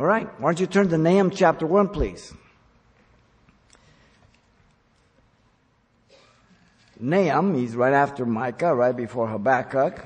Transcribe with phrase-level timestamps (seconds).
[0.00, 0.26] All right.
[0.40, 2.32] Why don't you turn to Nahum chapter 1, please?
[6.98, 10.02] Nahum, he's right after Micah, right before Habakkuk.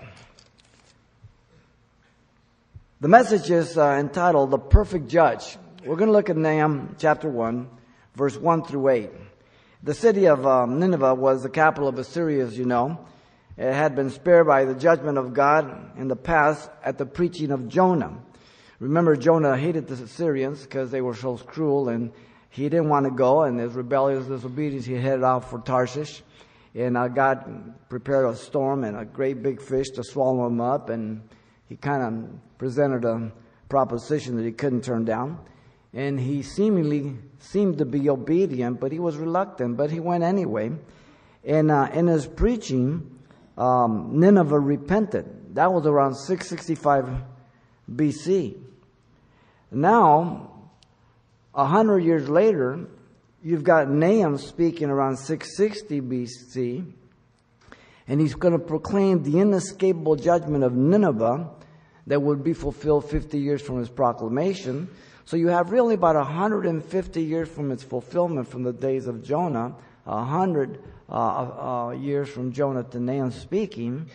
[3.00, 5.56] The message is uh, entitled The Perfect Judge.
[5.84, 7.68] We're going to look at Nahum chapter 1,
[8.16, 9.10] verse 1 through 8.
[9.84, 12.98] The city of um, Nineveh was the capital of Assyria, as you know.
[13.56, 17.52] It had been spared by the judgment of God in the past at the preaching
[17.52, 18.18] of Jonah.
[18.84, 22.12] Remember, Jonah hated the Assyrians because they were so cruel and
[22.50, 26.22] he didn't want to go and his rebellious disobedience, he headed off for Tarshish.
[26.74, 30.90] And uh, God prepared a storm and a great big fish to swallow him up
[30.90, 31.26] and
[31.66, 33.32] he kind of presented a
[33.70, 35.38] proposition that he couldn't turn down.
[35.94, 40.72] And he seemingly seemed to be obedient, but he was reluctant, but he went anyway.
[41.42, 43.18] And uh, in his preaching,
[43.56, 45.54] um, Nineveh repented.
[45.54, 47.08] That was around 665
[47.90, 48.63] BC.
[49.74, 50.50] Now,
[51.54, 52.86] a hundred years later,
[53.42, 56.92] you've got Nahum speaking around 660 BC,
[58.06, 61.50] and he's going to proclaim the inescapable judgment of Nineveh
[62.06, 64.88] that would be fulfilled 50 years from his proclamation.
[65.24, 69.74] So you have really about 150 years from its fulfillment from the days of Jonah,
[70.04, 74.08] 100 uh, uh, years from Jonah to Nahum speaking.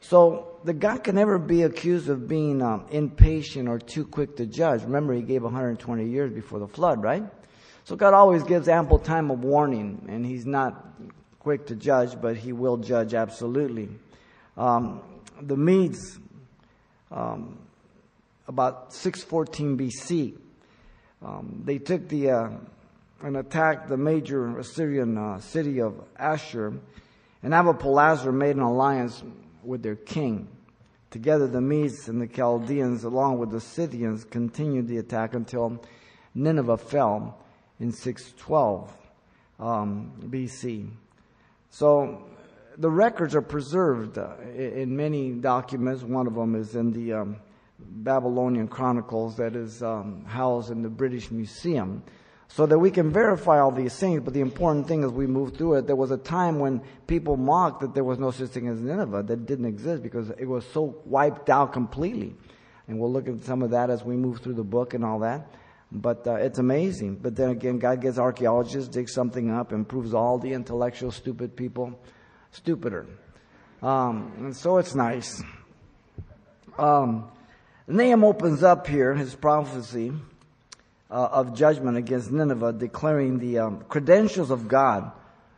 [0.00, 4.46] So the God can never be accused of being um, impatient or too quick to
[4.46, 4.82] judge.
[4.82, 7.22] Remember, he gave 120 years before the flood, right?
[7.84, 10.84] So God always gives ample time of warning, and he's not
[11.38, 13.88] quick to judge, but he will judge absolutely.
[14.56, 15.02] Um,
[15.40, 16.18] the Medes,
[17.12, 17.60] um,
[18.48, 20.36] about 614 BC,
[21.24, 22.50] um, they took the uh,
[23.22, 26.74] and attacked the major Assyrian uh, city of Ashur,
[27.44, 29.22] and Nabopolassar made an alliance
[29.62, 30.48] with their king.
[31.16, 35.82] Together, the Medes and the Chaldeans, along with the Scythians, continued the attack until
[36.34, 37.38] Nineveh fell
[37.80, 38.92] in 612
[39.58, 40.90] um, BC.
[41.70, 42.22] So
[42.76, 46.02] the records are preserved uh, in many documents.
[46.02, 47.36] One of them is in the um,
[47.78, 52.02] Babylonian Chronicles that is um, housed in the British Museum
[52.48, 54.22] so that we can verify all these things.
[54.22, 57.36] But the important thing is we move through it, there was a time when people
[57.36, 60.64] mocked that there was no such thing as Nineveh, that didn't exist because it was
[60.66, 62.34] so wiped out completely.
[62.88, 65.18] And we'll look at some of that as we move through the book and all
[65.20, 65.48] that.
[65.90, 67.16] But uh, it's amazing.
[67.16, 71.56] But then again, God gets archaeologists, digs something up, and proves all the intellectual, stupid
[71.56, 71.98] people
[72.52, 73.06] stupider.
[73.82, 75.42] Um, and so it's nice.
[76.78, 77.30] Um,
[77.86, 80.12] Nahum opens up here his prophecy
[81.10, 85.12] uh, of judgment against Nineveh, declaring the um, credentials of God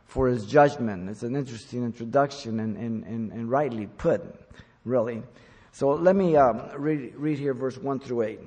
[0.05, 1.09] for his judgment.
[1.09, 4.21] It's an interesting introduction and, and, and, and rightly put,
[4.85, 5.23] really.
[5.71, 8.39] So let me um, read, read here verse 1 through 8.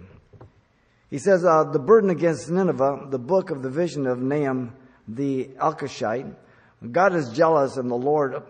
[1.11, 4.73] He says, uh, The burden against Nineveh, the book of the vision of Nahum
[5.09, 6.35] the Elkoshite.
[6.91, 8.43] God is jealous and the Lord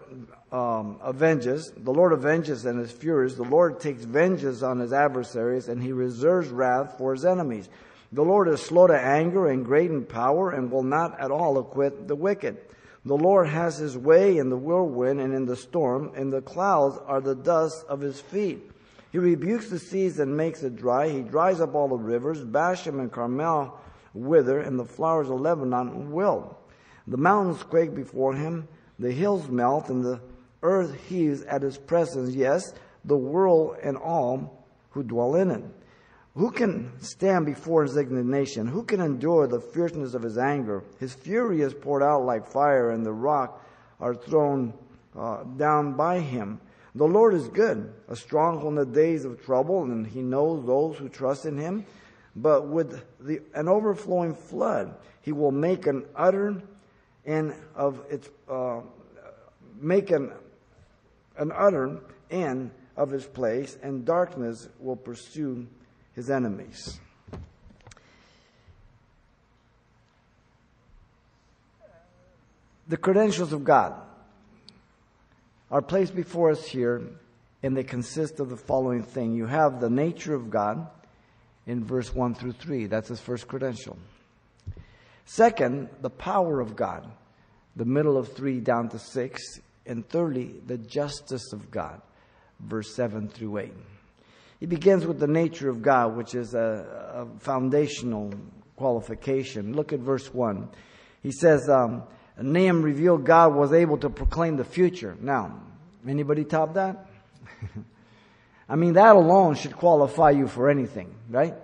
[0.51, 1.73] um, avenges.
[1.77, 3.35] The Lord avenges and is furious.
[3.35, 7.69] The Lord takes vengeance on his adversaries and he reserves wrath for his enemies.
[8.12, 11.56] The Lord is slow to anger and great in power and will not at all
[11.56, 12.59] acquit the wicked.
[13.06, 16.99] The Lord has his way in the whirlwind and in the storm, and the clouds
[17.06, 18.71] are the dust of his feet.
[19.11, 21.09] He rebukes the seas and makes it dry.
[21.09, 22.45] He dries up all the rivers.
[22.45, 23.78] Bashan and Carmel
[24.15, 26.55] wither, and the flowers of Lebanon wilt.
[27.06, 28.69] The mountains quake before him.
[28.99, 30.21] The hills melt, and the
[30.62, 32.34] earth heaves at his presence.
[32.34, 32.73] Yes,
[33.05, 35.65] the world and all who dwell in it.
[36.34, 38.66] Who can stand before his indignation?
[38.66, 40.82] Who can endure the fierceness of his anger?
[40.98, 43.62] His fury is poured out like fire, and the rock
[44.00, 44.72] are thrown
[45.16, 46.59] uh, down by him.
[46.94, 50.97] The Lord is good, a stronghold in the days of trouble, and he knows those
[50.97, 51.84] who trust in him.
[52.34, 56.62] But with the, an overflowing flood, he will make an utter
[57.26, 58.81] and of its uh,
[59.81, 60.32] make an
[61.37, 62.00] an utter
[62.31, 65.66] end of his place, and darkness will pursue
[66.15, 67.00] his enemies.
[72.88, 73.94] The credentials of God
[75.70, 77.00] are placed before us here,
[77.62, 79.32] and they consist of the following thing.
[79.32, 80.87] You have the nature of God
[81.67, 82.87] in verse 1 through 3.
[82.87, 83.97] That's his first credential.
[85.25, 87.11] Second, the power of God,
[87.76, 89.61] the middle of 3 down to 6.
[89.87, 92.03] And thirdly, the justice of God,
[92.61, 93.73] verse 7 through 8.
[94.62, 98.32] He begins with the nature of God, which is a, a foundational
[98.76, 99.75] qualification.
[99.75, 100.69] Look at verse 1.
[101.20, 102.05] He says, um,
[102.41, 105.17] Nahum revealed God was able to proclaim the future.
[105.20, 105.61] Now,
[106.06, 107.09] anybody top that?
[108.69, 111.55] I mean, that alone should qualify you for anything, right?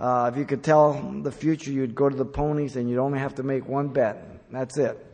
[0.00, 3.18] Uh, if you could tell the future, you'd go to the ponies and you'd only
[3.18, 4.50] have to make one bet.
[4.50, 5.07] That's it.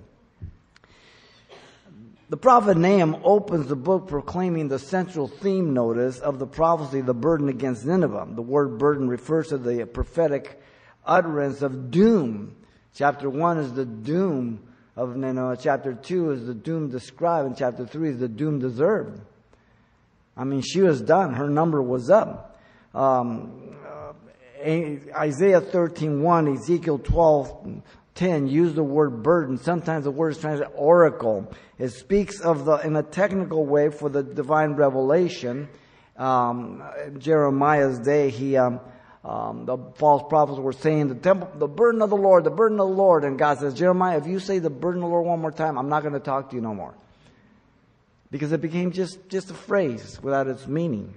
[2.30, 7.12] The prophet Nahum opens the book proclaiming the central theme notice of the prophecy, the
[7.12, 8.28] burden against Nineveh.
[8.34, 10.58] The word burden refers to the prophetic
[11.04, 12.56] utterance of doom.
[12.94, 14.60] Chapter 1 is the doom
[14.96, 15.58] of Nineveh.
[15.60, 19.20] Chapter 2 is the doom described, and chapter 3 is the doom deserved.
[20.36, 21.34] I mean, she was done.
[21.34, 22.58] Her number was up.
[22.94, 23.76] Um,
[24.64, 26.98] Isaiah 13:1, Ezekiel
[28.14, 29.58] 12:10 use the word burden.
[29.58, 31.52] Sometimes the word is translated oracle.
[31.78, 35.68] It speaks of the in a technical way for the divine revelation.
[36.16, 36.82] Um,
[37.18, 38.80] Jeremiah's day, he um,
[39.24, 42.78] um, the false prophets were saying the temple, the burden of the Lord, the burden
[42.78, 45.26] of the Lord, and God says, Jeremiah, if you say the burden of the Lord
[45.26, 46.94] one more time, I'm not going to talk to you no more,
[48.30, 51.14] because it became just just a phrase without its meaning.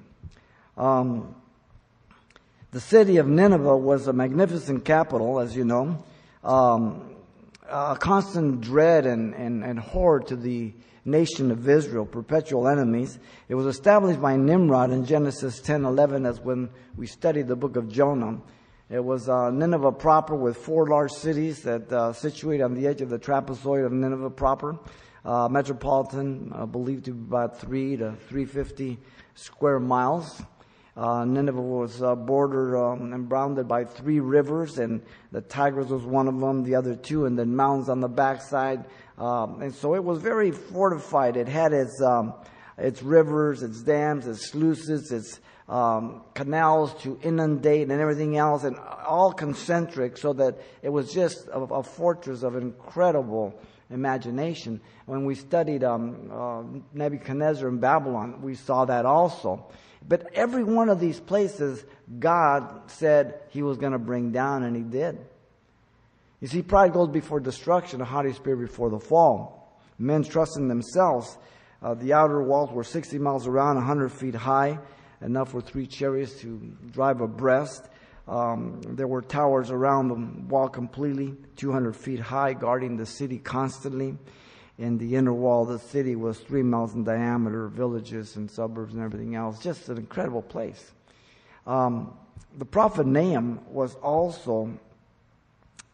[0.78, 1.36] Um,
[2.72, 6.04] the city of Nineveh was a magnificent capital, as you know,
[6.48, 7.16] um,
[7.70, 10.74] a constant dread and, and, and horror to the
[11.04, 13.20] nation of Israel, perpetual enemies.
[13.50, 17.90] It was established by Nimrod in Genesis 10:11, as when we studied the book of
[17.90, 18.40] Jonah.
[18.90, 23.02] It was uh, Nineveh proper with four large cities that uh, situate on the edge
[23.02, 24.80] of the trapezoid of Nineveh proper.
[25.26, 28.98] Uh, metropolitan, uh, believed to be about three to 350
[29.36, 30.42] square miles.
[30.98, 36.04] Uh, Nineveh was uh, bordered um, and bounded by three rivers, and the Tigris was
[36.04, 38.84] one of them, the other two, and then mountains on the backside.
[39.20, 41.38] Um, and so it was very fortified.
[41.38, 42.34] It had its um,
[42.80, 45.40] its rivers, its dams, its sluices, its
[45.70, 51.48] um, canals to inundate, and everything else, and all concentric, so that it was just
[51.50, 53.54] a, a fortress of incredible
[53.92, 54.82] imagination.
[55.06, 56.64] When we studied um, uh,
[56.94, 59.68] Nebuchadnezzar in Babylon, we saw that also.
[60.08, 61.84] But every one of these places,
[62.20, 65.20] God said He was going to bring down, and He did.
[66.40, 69.80] You see, pride goes before destruction, a haughty spirit before the fall.
[70.00, 71.38] Men trust in themselves.
[71.82, 74.80] Uh, the outer walls were 60 miles around, 100 feet high,
[75.22, 76.58] enough for three chariots to
[76.92, 77.88] drive abreast.
[78.28, 84.18] Um, there were towers around the wall completely, 200 feet high, guarding the city constantly
[84.80, 88.94] and the inner wall of the city was three miles in diameter, villages and suburbs
[88.94, 89.60] and everything else.
[89.60, 90.92] Just an incredible place.
[91.66, 92.14] Um,
[92.58, 94.72] the prophet Nahum was also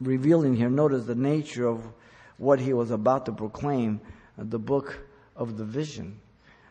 [0.02, 1.82] revealing here, notice the nature of
[2.38, 4.02] what he was about to proclaim,
[4.38, 5.00] the book
[5.36, 6.20] of the vision.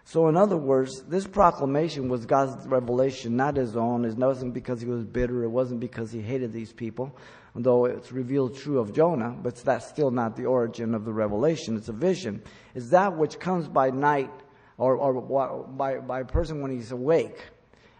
[0.04, 4.04] So, in other words, this proclamation was God's revelation, not his own.
[4.04, 5.44] It wasn't because he was bitter.
[5.44, 7.16] It wasn't because he hated these people
[7.54, 11.76] though it's revealed true of Jonah, but that's still not the origin of the revelation.
[11.76, 12.42] It's a vision.
[12.74, 14.30] It's that which comes by night
[14.78, 15.20] or, or
[15.66, 17.50] by, by a person when he's awake,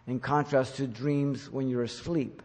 [0.07, 2.43] in contrast to dreams when you're asleep.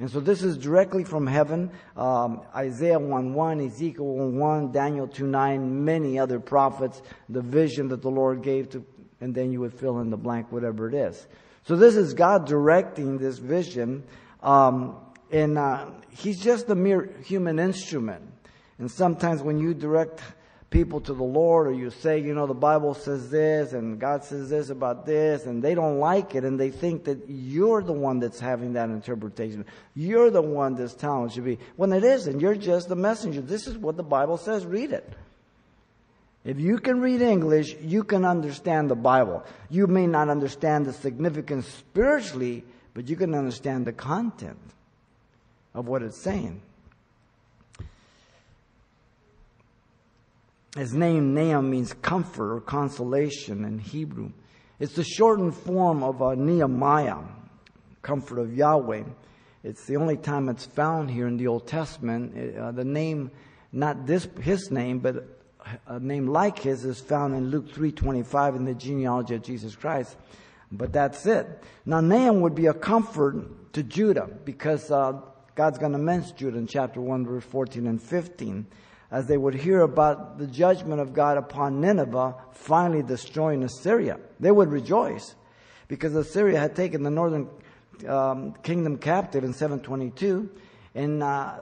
[0.00, 1.70] And so this is directly from heaven.
[1.94, 7.88] Um, Isaiah 1 1, Ezekiel 1 1, Daniel 2 9, many other prophets, the vision
[7.88, 8.84] that the Lord gave to,
[9.20, 11.28] and then you would fill in the blank, whatever it is.
[11.64, 14.02] So this is God directing this vision.
[14.42, 14.96] Um,
[15.30, 18.22] and uh, he's just a mere human instrument.
[18.78, 20.22] And sometimes when you direct
[20.70, 24.24] people to the Lord or you say, you know, the Bible says this and God
[24.24, 27.92] says this about this and they don't like it and they think that you're the
[27.92, 29.66] one that's having that interpretation.
[29.96, 31.58] You're the one that's telling should be.
[31.76, 33.40] When it isn't, you're just the messenger.
[33.40, 34.64] This is what the Bible says.
[34.64, 35.12] Read it.
[36.44, 39.44] If you can read English, you can understand the Bible.
[39.68, 44.58] You may not understand the significance spiritually, but you can understand the content
[45.74, 46.62] of what it's saying.
[50.76, 54.30] His name, Nahum, means comfort or consolation in Hebrew.
[54.78, 57.18] It's the shortened form of uh, Nehemiah,
[58.02, 59.02] comfort of Yahweh.
[59.64, 62.36] It's the only time it's found here in the Old Testament.
[62.36, 63.30] It, uh, the name,
[63.72, 65.26] not this his name, but
[65.86, 70.16] a name like his is found in Luke 3:25 in the genealogy of Jesus Christ.
[70.72, 71.46] But that's it.
[71.84, 75.20] Now Nahum would be a comfort to Judah because uh,
[75.54, 78.66] God's going to mention Judah in chapter 1, verse 14 and 15,
[79.10, 84.18] as they would hear about the judgment of God upon Nineveh finally destroying Assyria.
[84.38, 85.34] They would rejoice
[85.88, 87.48] because Assyria had taken the northern
[88.08, 90.50] um, kingdom captive in 722.
[90.94, 91.60] And uh,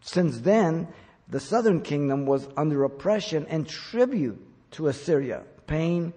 [0.00, 0.88] since then,
[1.28, 4.40] the southern kingdom was under oppression and tribute
[4.72, 6.12] to Assyria, paying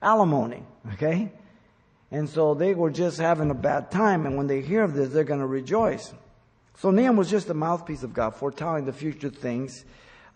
[0.00, 0.62] alimony.
[0.94, 1.32] Okay?
[2.10, 4.24] And so they were just having a bad time.
[4.24, 6.12] And when they hear of this, they're going to rejoice.
[6.78, 9.84] So Nahum was just a mouthpiece of God, foretelling the future things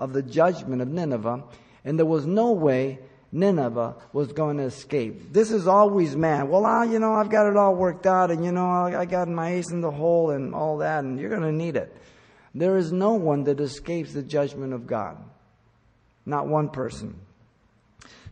[0.01, 1.45] of the judgment of Nineveh,
[1.85, 2.99] and there was no way
[3.31, 5.33] Nineveh was going to escape.
[5.33, 6.49] This is always man.
[6.49, 9.29] Well, I, you know, I've got it all worked out and, you know, I got
[9.29, 11.97] my ace in the hole and all that and you're going to need it.
[12.55, 15.17] There is no one that escapes the judgment of God.
[16.27, 17.19] Not one person.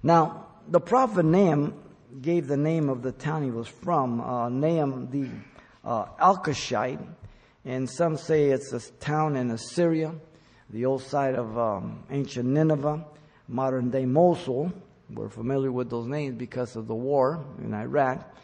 [0.03, 1.75] Now, the prophet Nahum
[2.21, 5.29] gave the name of the town he was from, uh, Nahum the
[5.89, 7.01] uh, Elkoshite,
[7.65, 10.15] and some say it's a town in Assyria,
[10.71, 13.05] the old site of um, ancient Nineveh,
[13.49, 14.73] modern day Mosul.
[15.11, 18.35] We're familiar with those names because of the war in Iraq,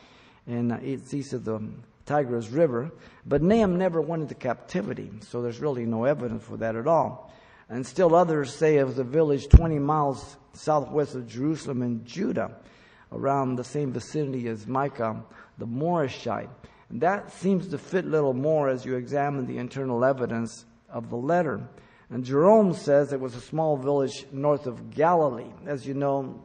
[0.47, 1.63] and uh, it's east of the
[2.05, 2.91] Tigris River.
[3.25, 7.33] But Nahum never went into captivity, so there's really no evidence for that at all.
[7.69, 12.57] And still others say it was a village 20 miles southwest of Jerusalem in Judah,
[13.13, 15.23] around the same vicinity as Micah,
[15.59, 16.49] the Morashite.
[16.91, 21.69] That seems to fit little more as you examine the internal evidence of the letter.
[22.11, 25.51] And Jerome says it was a small village north of Galilee.
[25.67, 26.45] As you know,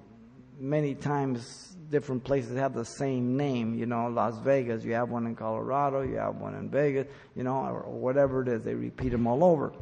[0.60, 3.76] many times different places have the same name.
[3.78, 7.06] You know, Las Vegas, you have one in Colorado, you have one in Vegas,
[7.36, 8.64] you know, or, whatever it is.
[8.64, 9.74] They repeat them all over.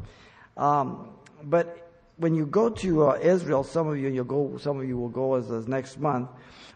[0.57, 1.11] Um,
[1.43, 4.97] but when you go to uh, Israel, some of you you'll go, some of you
[4.97, 6.29] will go as, as next month.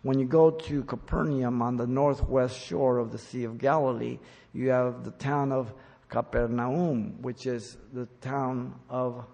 [0.04, 4.20] When you go to Capernaum on the northwest shore of the Sea of Galilee,
[4.54, 5.74] you have the town of
[6.10, 9.26] Capernaum, which is the town of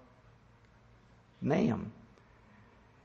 [1.42, 1.92] Nahum.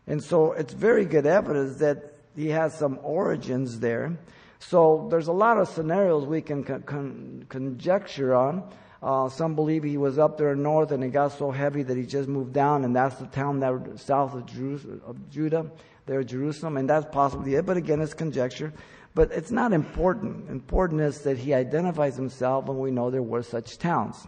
[0.08, 4.18] And so it's very good evidence that he has some origins there.
[4.60, 8.64] So there's a lot of scenarios we can con- con- conjecture on.
[9.02, 12.06] Uh, some believe he was up there north and it got so heavy that he
[12.06, 15.70] just moved down, and that's the town that south of, Jerusalem, of Judah,
[16.06, 17.66] there Jerusalem, and that's possibly it.
[17.66, 18.74] But again, it's conjecture.
[19.14, 20.50] But it's not important.
[20.50, 24.28] Important is that he identifies himself, and we know there were such towns,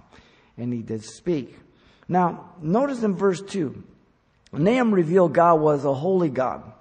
[0.58, 1.58] and he did speak.
[2.08, 3.84] Now, notice in verse two,
[4.54, 6.74] Nahum revealed God was a holy God.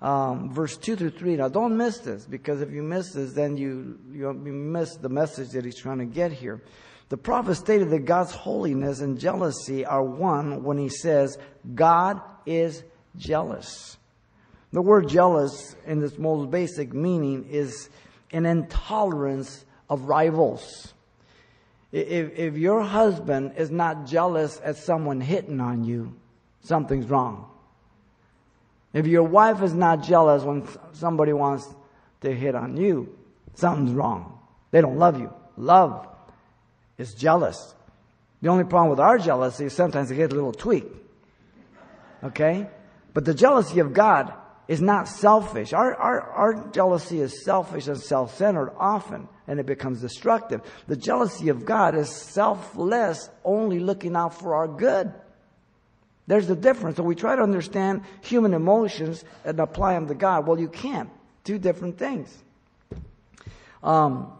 [0.00, 1.36] Um, verse 2 through 3.
[1.36, 5.50] Now, don't miss this, because if you miss this, then you, you miss the message
[5.50, 6.62] that he's trying to get here.
[7.08, 11.38] The prophet stated that God's holiness and jealousy are one when he says,
[11.74, 12.84] God is
[13.16, 13.97] jealous.
[14.72, 17.88] The word jealous, in its most basic meaning, is
[18.32, 20.92] an intolerance of rivals.
[21.90, 26.14] If, if your husband is not jealous at someone hitting on you,
[26.60, 27.48] something's wrong.
[28.92, 31.66] If your wife is not jealous when somebody wants
[32.20, 33.16] to hit on you,
[33.54, 34.38] something's wrong.
[34.70, 35.32] They don't love you.
[35.56, 36.06] Love
[36.98, 37.74] is jealous.
[38.42, 40.94] The only problem with our jealousy is sometimes it gets a little tweaked.
[42.22, 42.66] Okay?
[43.14, 44.32] But the jealousy of God
[44.68, 45.72] is not selfish.
[45.72, 50.60] Our, our, our jealousy is selfish and self-centered often, and it becomes destructive.
[50.86, 55.12] The jealousy of God is selfless, only looking out for our good.
[56.26, 56.98] There's the difference.
[56.98, 60.46] So we try to understand human emotions and apply them to God.
[60.46, 61.08] Well, you can't.
[61.44, 62.36] Two different things.
[63.82, 64.32] Um,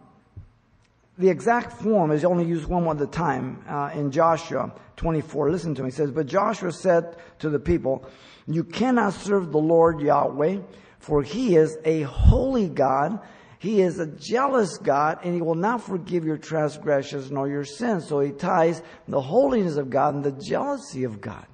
[1.18, 5.50] the exact form is only used one a time uh, in Joshua 24.
[5.50, 5.88] Listen to me.
[5.88, 8.08] It says, But Joshua said to the people,
[8.46, 10.60] You cannot serve the Lord Yahweh,
[11.00, 13.18] for he is a holy God.
[13.58, 18.06] He is a jealous God, and he will not forgive your transgressions nor your sins.
[18.06, 21.46] So he ties the holiness of God and the jealousy of God.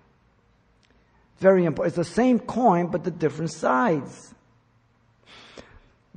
[1.39, 1.97] Very important.
[1.97, 4.35] It's the same coin, but the different sides.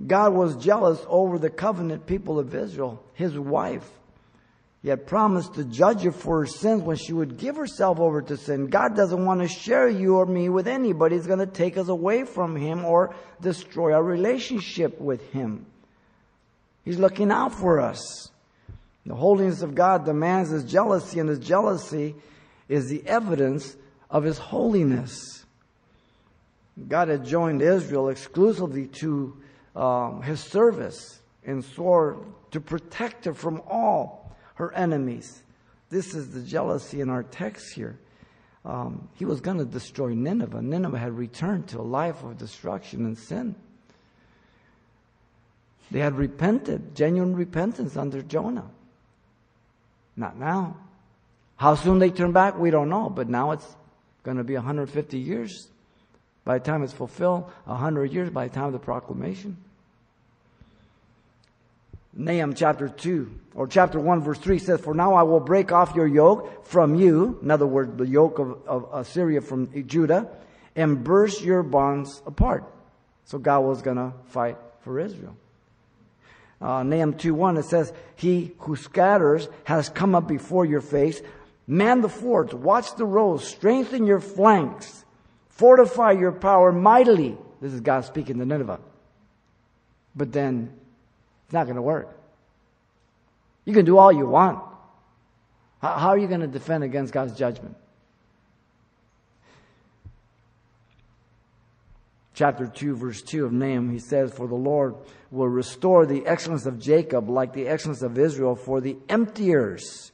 [0.06, 3.89] God was jealous over the covenant people of Israel, his wife.
[4.84, 8.22] He had promised to judge her for her sins when she would give herself over
[8.22, 8.68] to sin.
[8.68, 11.16] God doesn't want to share you or me with anybody.
[11.16, 15.66] He's going to take us away from him or destroy our relationship with him.
[16.86, 18.32] He's looking out for us.
[19.06, 22.16] The holiness of God demands his jealousy, and his jealousy
[22.70, 23.75] is the evidence
[24.10, 25.46] of his holiness.
[26.88, 29.36] God had joined Israel exclusively to
[29.77, 35.43] um, his service and swore to protect her from all her enemies.
[35.89, 37.98] This is the jealousy in our text here.
[38.65, 40.62] Um, he was going to destroy Nineveh.
[40.62, 43.55] Nineveh had returned to a life of destruction and sin.
[45.91, 48.69] They had repented, genuine repentance under Jonah.
[50.17, 50.75] Not now.
[51.55, 53.75] How soon they turn back, we don't know, but now it's
[54.24, 55.69] going to be 150 years.
[56.43, 59.55] By the time it's fulfilled, 100 years by the time of the proclamation.
[62.17, 65.95] Nahum chapter 2 or chapter 1 verse 3 says, For now I will break off
[65.95, 70.27] your yoke from you, in other words, the yoke of, of Assyria from Judah,
[70.75, 72.63] and burst your bonds apart.
[73.25, 75.38] So God was going to fight for Israel.
[76.59, 81.21] Uh, Nahum 2 1, it says, He who scatters has come up before your face.
[81.67, 85.05] Man the forts, watch the roads, strengthen your flanks.
[85.50, 87.38] Fortify your power mightily.
[87.62, 88.79] This is God speaking to Nineveh.
[90.15, 90.74] But then
[91.48, 92.13] it's not going to work.
[93.63, 94.60] You can do all you want.
[95.82, 97.77] How are you going to defend against God's judgment?
[102.34, 104.96] Chapter 2, verse 2 of Nahum, he says, For the Lord
[105.32, 110.12] will restore the excellence of Jacob like the excellence of Israel, for the emptiers,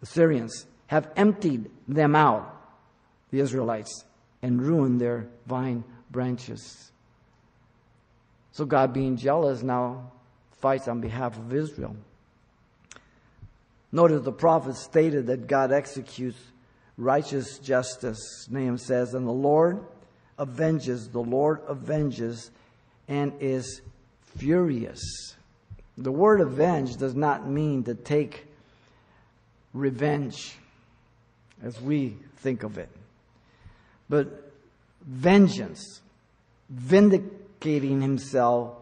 [0.00, 2.50] the Syrians, have emptied them out,
[3.30, 4.04] the Israelites,
[4.40, 6.90] and ruined their vine branches.
[8.54, 10.12] So God, being jealous, now
[10.60, 11.96] fights on behalf of Israel.
[13.90, 16.38] Notice the prophet stated that God executes
[16.96, 18.46] righteous justice.
[18.48, 19.84] Nahum says, and the Lord
[20.38, 22.52] avenges, the Lord avenges
[23.08, 23.82] and is
[24.36, 25.02] furious.
[25.98, 28.46] The word avenge does not mean to take
[29.72, 30.54] revenge
[31.60, 32.88] as we think of it,
[34.08, 34.52] but
[35.02, 36.00] vengeance,
[37.64, 38.76] himself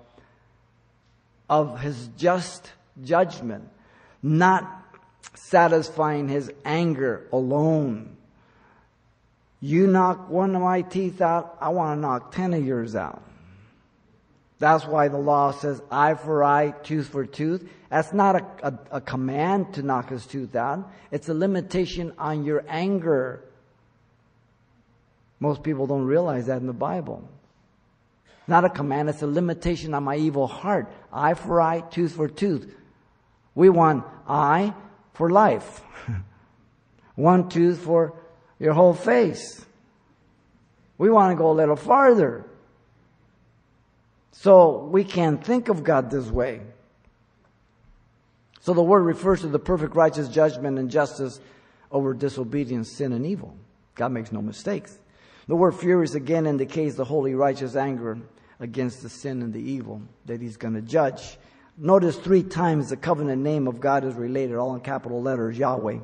[1.48, 2.72] of his just
[3.02, 3.68] judgment,
[4.22, 4.82] not
[5.34, 8.16] satisfying his anger alone.
[9.60, 13.22] You knock one of my teeth out, I want to knock ten of yours out.
[14.58, 17.68] That's why the law says eye for eye, tooth for tooth.
[17.90, 20.88] That's not a, a, a, command to knock his tooth out.
[21.10, 23.42] It's a limitation on your anger.
[25.40, 27.28] Most people don't realize that in the Bible.
[28.52, 30.92] Not a command, it's a limitation on my evil heart.
[31.10, 32.76] Eye for eye, tooth for tooth.
[33.54, 34.74] We want eye
[35.14, 35.80] for life.
[37.14, 38.12] One tooth for
[38.58, 39.64] your whole face.
[40.98, 42.44] We want to go a little farther.
[44.32, 46.60] So we can't think of God this way.
[48.60, 51.40] So the word refers to the perfect righteous judgment and justice
[51.90, 53.56] over disobedience, sin, and evil.
[53.94, 54.98] God makes no mistakes.
[55.48, 58.18] The word furious again indicates the holy righteous anger
[58.62, 61.36] against the sin and the evil that he's going to judge.
[61.76, 65.98] Notice three times the covenant name of God is related, all in capital letters, Yahweh.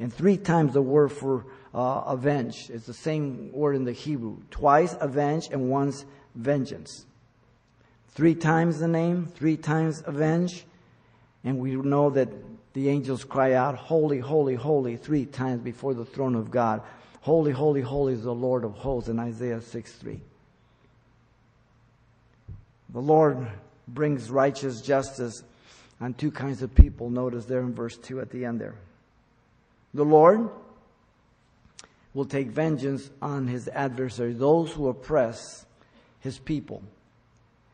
[0.00, 2.68] And three times the word for uh, avenge.
[2.68, 4.38] It's the same word in the Hebrew.
[4.50, 7.06] Twice avenge and once vengeance.
[8.08, 10.64] Three times the name, three times avenge.
[11.44, 12.28] And we know that
[12.72, 16.82] the angels cry out, Holy, holy, holy, three times before the throne of God.
[17.20, 20.20] Holy, holy, holy is the Lord of hosts in Isaiah 6 3.
[22.92, 23.46] The Lord
[23.86, 25.42] brings righteous justice
[26.00, 27.10] on two kinds of people.
[27.10, 28.74] Notice there in verse 2 at the end there.
[29.94, 30.48] The Lord
[32.14, 35.64] will take vengeance on his adversaries, those who oppress
[36.20, 36.82] his people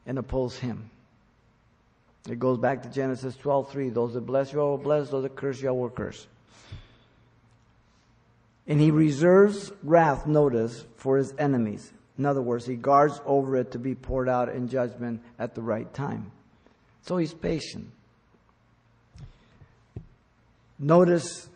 [0.07, 0.91] and oppose him.
[2.29, 3.91] It goes back to Genesis 12:3.
[3.91, 6.27] Those that bless you will bless, those that curse you will curse.
[8.67, 11.93] And he reserves wrath, notice, for his enemies.
[12.19, 15.63] In other words, he guards over it to be poured out in judgment at the
[15.63, 16.31] right time.
[17.03, 17.91] So he's patient.
[20.79, 21.49] Notice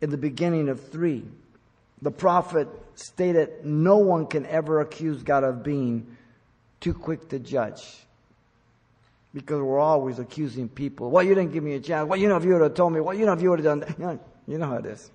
[0.00, 1.24] in the beginning of 3,
[2.02, 6.16] the prophet stated no one can ever accuse God of being
[6.80, 7.82] too quick to judge.
[9.32, 11.10] Because we're always accusing people.
[11.10, 12.08] Well, you didn't give me a chance.
[12.08, 13.00] Well, you know, if you would have told me.
[13.00, 13.98] Well, you know, if you would have done that.
[13.98, 15.10] You know, you know how it is.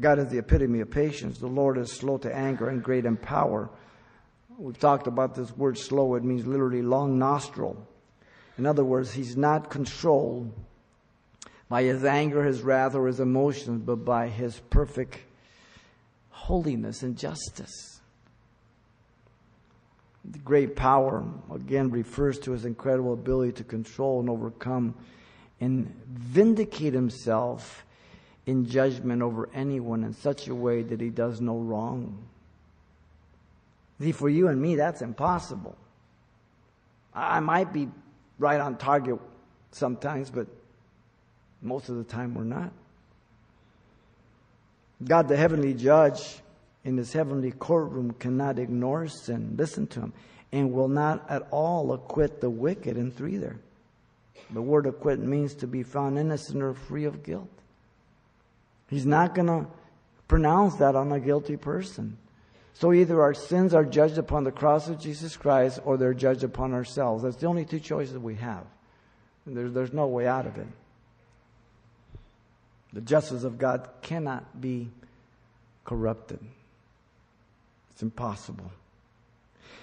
[0.00, 1.38] God is the epitome of patience.
[1.38, 3.68] The Lord is slow to anger and great in power.
[4.56, 6.14] We've talked about this word slow.
[6.14, 7.86] It means literally long nostril.
[8.56, 10.52] In other words, he's not controlled
[11.68, 15.18] by his anger, his wrath, or his emotions, but by his perfect
[16.30, 18.00] holiness and justice.
[20.24, 24.94] The great power, again, refers to his incredible ability to control and overcome
[25.60, 27.84] and vindicate himself
[28.46, 32.18] in judgment over anyone in such a way that he does no wrong.
[34.00, 35.76] See, for you and me, that's impossible.
[37.14, 37.88] I might be
[38.38, 39.18] right on target
[39.72, 40.46] sometimes, but
[41.60, 42.72] most of the time we're not.
[45.04, 46.40] God, the heavenly judge,
[46.84, 49.54] in his heavenly courtroom, cannot ignore sin.
[49.56, 50.12] Listen to him.
[50.52, 53.58] And will not at all acquit the wicked in three there.
[54.52, 57.48] The word acquit means to be found innocent or free of guilt.
[58.90, 59.66] He's not going to
[60.28, 62.18] pronounce that on a guilty person.
[62.74, 66.44] So either our sins are judged upon the cross of Jesus Christ or they're judged
[66.44, 67.22] upon ourselves.
[67.22, 68.64] That's the only two choices we have.
[69.46, 70.66] There's, there's no way out of it.
[72.92, 74.90] The justice of God cannot be
[75.84, 76.40] corrupted.
[77.92, 78.70] It's impossible.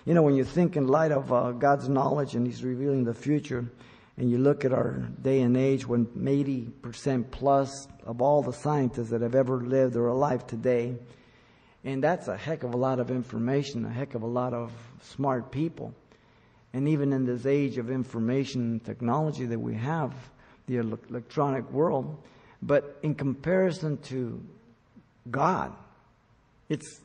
[0.06, 3.14] You know, when you think in light of uh, God's knowledge and He's revealing the
[3.14, 3.66] future,
[4.18, 9.12] and you look at our day and age when 80% plus of all the scientists
[9.12, 10.96] that have ever lived are alive today,
[11.84, 14.74] And that's a heck of a lot of information, a heck of a lot of
[15.02, 15.94] smart people.
[16.74, 20.14] And even in this age of information technology that we have,
[20.66, 22.18] the electronic world,
[22.62, 24.44] but in comparison to
[25.30, 25.74] God,
[26.68, 27.00] it's,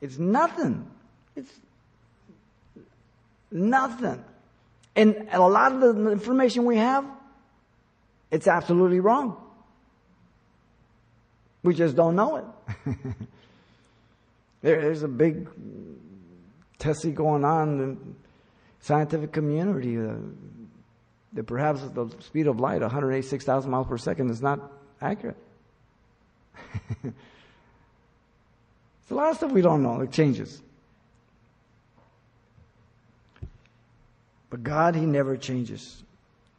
[0.00, 0.88] it's nothing.
[1.34, 1.52] It's
[3.50, 4.22] nothing.
[4.98, 7.06] And a lot of the information we have,
[8.32, 9.36] it's absolutely wrong.
[11.62, 12.44] We just don't know it.
[14.60, 15.48] there, there's a big
[16.80, 17.96] testing going on in the
[18.80, 20.14] scientific community uh,
[21.34, 25.36] that perhaps the speed of light, 186,000 miles per second, is not accurate.
[27.04, 27.14] There's
[29.12, 30.00] a lot of stuff we don't know.
[30.00, 30.60] It changes.
[34.50, 36.02] But God, He never changes.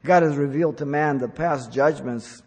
[0.03, 2.41] God has revealed to man the past judgments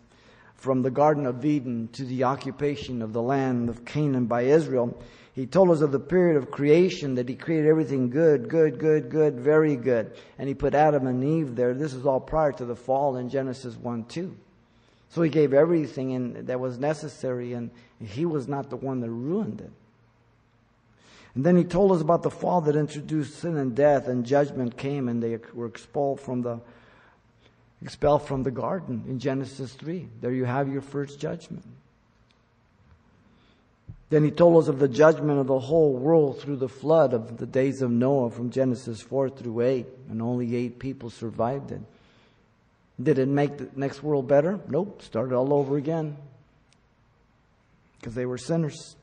[0.55, 4.97] from the Garden of Eden to the occupation of the land of Canaan by Israel.
[5.35, 9.11] He told us of the period of creation that He created everything good, good, good,
[9.11, 10.13] good, very good.
[10.39, 11.75] And He put Adam and Eve there.
[11.75, 14.37] This is all prior to the fall in Genesis 1 2.
[15.13, 19.11] So he gave everything in, that was necessary, and he was not the one that
[19.11, 19.71] ruined it.
[21.35, 24.77] And then he told us about the fall that introduced sin and death, and judgment
[24.77, 26.61] came, and they were expelled from the
[27.81, 30.09] expelled from the garden in Genesis three.
[30.21, 31.65] There you have your first judgment.
[34.13, 37.39] Then he told us of the judgment of the whole world through the flood of
[37.39, 41.81] the days of Noah from Genesis 4 through 8, and only eight people survived it.
[43.03, 44.61] Did it make the next world better?
[44.69, 45.01] Nope.
[45.01, 46.19] Started all over again.
[47.99, 48.97] Because they were sinners.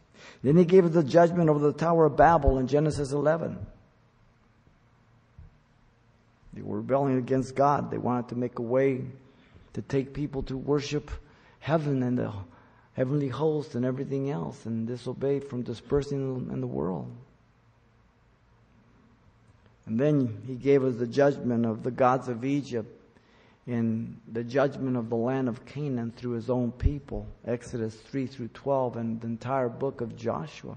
[0.44, 3.58] Then he gave us the judgment over the Tower of Babel in Genesis 11.
[6.54, 7.92] They were rebelling against God.
[7.92, 9.04] They wanted to make a way
[9.74, 11.12] to take people to worship
[11.60, 12.34] heaven and the
[12.94, 17.10] heavenly host and everything else and disobeyed from dispersing in the world.
[19.86, 22.99] And then he gave us the judgment of the gods of Egypt
[23.70, 28.48] in the judgment of the land of Canaan through his own people, Exodus 3 through
[28.48, 30.76] 12, and the entire book of Joshua.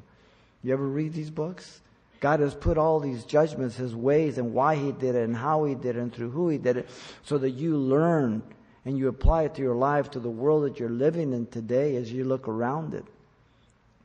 [0.63, 1.81] You ever read these books?
[2.21, 5.65] God has put all these judgments, his ways, and why he did it, and how
[5.65, 6.89] he did it, and through who he did it,
[7.23, 8.43] so that you learn
[8.85, 11.97] and you apply it to your life, to the world that you're living in today
[11.97, 13.07] as you look around it.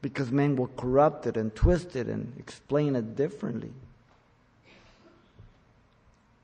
[0.01, 3.73] Because men will corrupt it and twist it and explain it differently.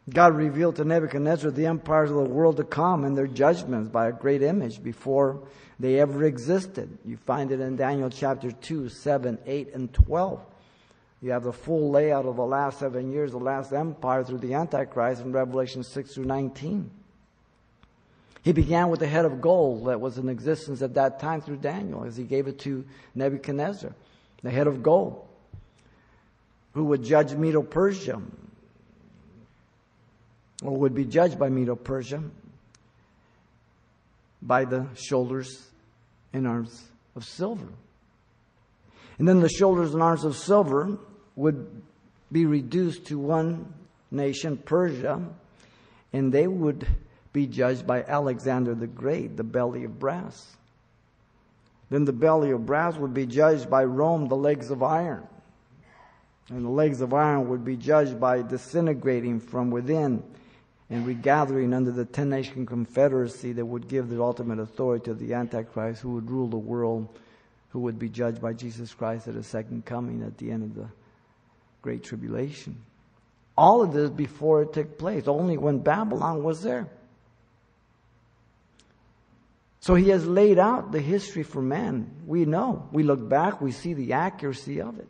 [0.10, 4.08] God revealed to Nebuchadnezzar the empires of the world to come and their judgments by
[4.08, 5.40] a great image before
[5.80, 6.98] they ever existed.
[7.06, 10.42] You find it in Daniel chapter 2, 7, 8, and 12.
[11.22, 14.56] You have the full layout of the last seven years, the last empire through the
[14.56, 16.92] Antichrist in Revelation 6 through 19.
[18.44, 21.58] He began with the head of gold that was in existence at that time through
[21.58, 22.84] Daniel as he gave it to
[23.16, 23.94] Nebuchadnezzar,
[24.42, 25.26] the head of gold,
[26.74, 28.22] who would judge Medo Persia
[30.64, 32.24] or would be judged by Medo Persia
[34.42, 35.68] by the shoulders
[36.34, 36.84] and arms
[37.16, 37.68] of silver.
[39.20, 40.98] And then the shoulders and arms of silver
[41.36, 41.82] would
[42.32, 43.74] be reduced to one
[44.12, 45.22] nation, Persia,
[46.12, 46.88] and they would
[47.32, 50.56] be judged by Alexander the Great, the belly of brass.
[51.90, 55.28] Then the belly of brass would be judged by Rome, the legs of iron.
[56.50, 60.24] And the legs of iron would be judged by disintegrating from within
[60.94, 65.34] and regathering under the ten nation confederacy that would give the ultimate authority to the
[65.34, 67.08] Antichrist who would rule the world,
[67.70, 70.76] who would be judged by Jesus Christ at his second coming at the end of
[70.76, 70.88] the
[71.82, 72.78] Great Tribulation.
[73.58, 76.88] All of this before it took place, only when Babylon was there.
[79.80, 82.08] So he has laid out the history for man.
[82.28, 82.88] We know.
[82.92, 85.08] We look back, we see the accuracy of it.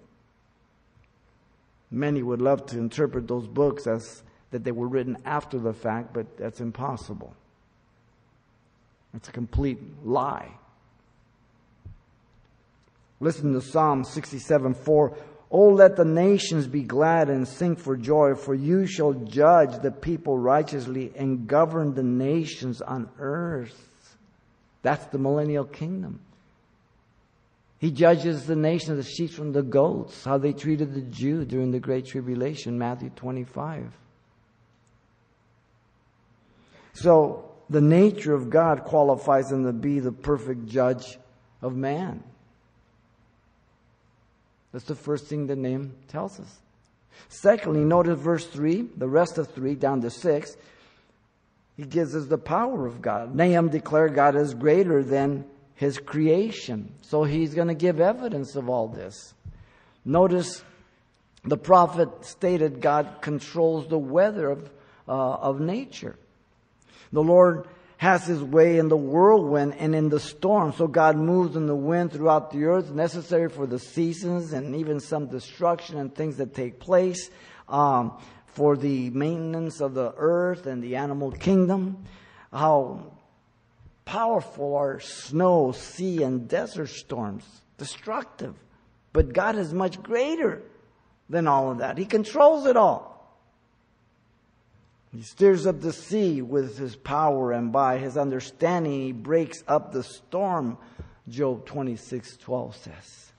[1.92, 6.14] Many would love to interpret those books as that they were written after the fact,
[6.14, 7.36] but that's impossible.
[9.14, 10.50] It's a complete lie.
[13.20, 15.18] Listen to Psalm 67 4.
[15.52, 19.92] Oh, let the nations be glad and sing for joy, for you shall judge the
[19.92, 24.18] people righteously and govern the nations on earth.
[24.82, 26.20] That's the millennial kingdom.
[27.78, 31.46] He judges the nation of the sheep from the goats, how they treated the Jew
[31.46, 33.94] during the Great Tribulation, Matthew 25.
[36.94, 41.18] So the nature of God qualifies him to be the perfect judge
[41.62, 42.24] of man.
[44.72, 46.60] That's the first thing the name tells us.
[47.30, 50.58] Secondly, notice verse 3, the rest of 3 down to 6.
[51.78, 53.36] He gives us the power of God.
[53.36, 56.94] Nahum declared God is greater than his creation.
[57.02, 59.34] So he's going to give evidence of all this.
[60.06, 60.64] Notice
[61.44, 64.70] the prophet stated God controls the weather of,
[65.08, 66.16] uh, of nature.
[67.14, 70.74] The Lord has his way in the whirlwind and in the storm.
[70.74, 75.00] So God moves in the wind throughout the earth, necessary for the seasons and even
[75.00, 77.30] some destruction and things that take place
[77.70, 82.04] um, for the maintenance of the earth and the animal kingdom.
[82.52, 83.14] How
[84.06, 87.46] powerful are snow, sea, and desert storms.
[87.78, 88.56] Destructive.
[89.14, 90.62] But God is much greater
[91.30, 91.98] than all of that.
[91.98, 93.13] He controls it all.
[95.16, 99.92] He stirs up the sea with his power, and by his understanding, he breaks up
[99.92, 100.78] the storm,
[101.30, 103.32] Job 26 12 says.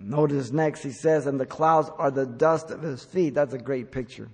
[0.00, 3.34] Notice next, he says, and the clouds are the dust of his feet.
[3.34, 4.28] That's a great picture.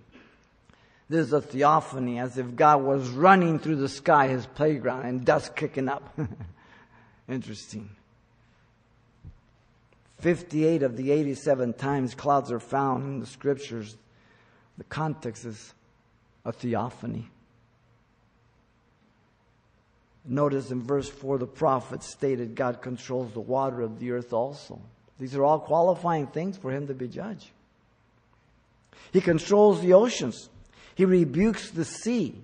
[1.08, 5.24] This is a theophany, as if God was running through the sky, his playground, and
[5.24, 6.18] dust kicking up.
[7.28, 7.88] Interesting.
[10.18, 13.96] 58 of the 87 times clouds are found in the scriptures
[14.78, 15.74] the context is
[16.44, 17.28] a theophany.
[20.26, 24.80] Notice in verse 4, the prophet stated God controls the water of the earth also.
[25.18, 27.52] These are all qualifying things for him to be judge.
[29.12, 30.48] He controls the oceans.
[30.94, 32.34] He rebukes the sea.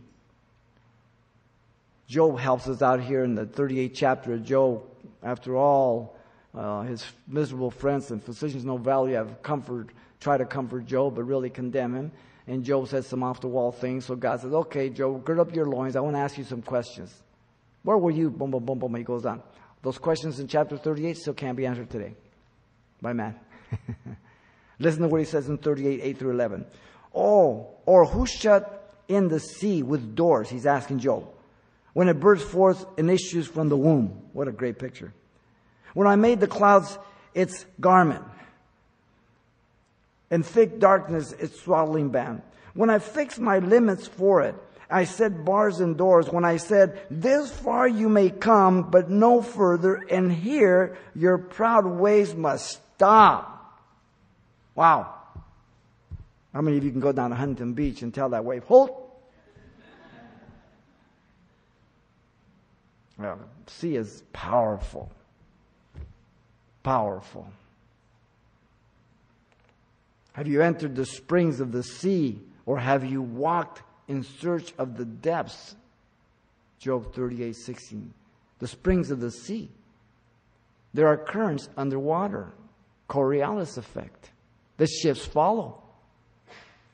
[2.06, 4.82] Job helps us out here in the 38th chapter of Job.
[5.22, 6.16] After all,
[6.54, 9.88] uh, his miserable friends and physicians no value have comfort
[10.20, 12.12] try to comfort Job, but really condemn him.
[12.46, 14.06] And Job says some off the wall things.
[14.06, 15.96] So God says, Okay, Job, gird up your loins.
[15.96, 17.14] I want to ask you some questions.
[17.82, 18.30] Where were you?
[18.30, 18.94] Boom, boom, boom, boom.
[18.94, 19.42] He goes on.
[19.82, 22.14] Those questions in chapter 38 still can't be answered today
[23.00, 23.36] by man.
[24.78, 26.66] Listen to what he says in 38, 8 through 11.
[27.14, 30.50] Oh, or who shut in the sea with doors?
[30.50, 31.26] He's asking Job.
[31.92, 34.22] When it bursts forth and issues from the womb.
[34.32, 35.12] What a great picture.
[35.94, 36.98] When I made the clouds
[37.34, 38.22] its garment
[40.30, 42.42] and thick darkness its swaddling band.
[42.74, 44.54] When I fixed my limits for it,
[44.88, 46.28] I set bars and doors.
[46.30, 51.86] When I said, this far you may come, but no further, and here your proud
[51.86, 53.80] ways must stop.
[54.74, 55.14] Wow.
[56.52, 58.96] How many of you can go down to Huntington Beach and tell that wave, halt?
[63.18, 65.12] Well, sea is powerful.
[66.82, 67.52] Powerful.
[70.32, 74.96] Have you entered the springs of the sea, or have you walked in search of
[74.96, 75.74] the depths?
[76.78, 78.14] Job 38 16.
[78.58, 79.70] The springs of the sea.
[80.94, 82.52] There are currents underwater.
[83.08, 84.30] Coriolis effect.
[84.76, 85.82] The ships follow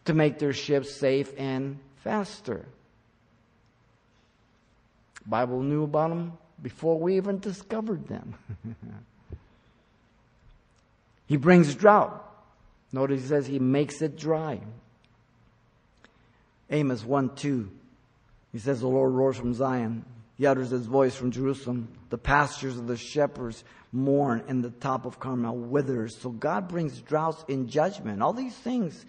[0.07, 2.66] to make their ships safe and faster.
[5.27, 8.35] Bible knew about them before we even discovered them.
[11.27, 12.22] he brings drought.
[12.92, 14.61] Notice he says he makes it dry.
[16.70, 17.70] Amos 1 2.
[18.53, 20.05] He says, The Lord roars from Zion.
[20.37, 21.88] He utters his voice from Jerusalem.
[22.11, 26.16] The pastures of the shepherds mourn, and the top of Carmel withers.
[26.16, 28.22] So God brings droughts in judgment.
[28.22, 29.07] All these things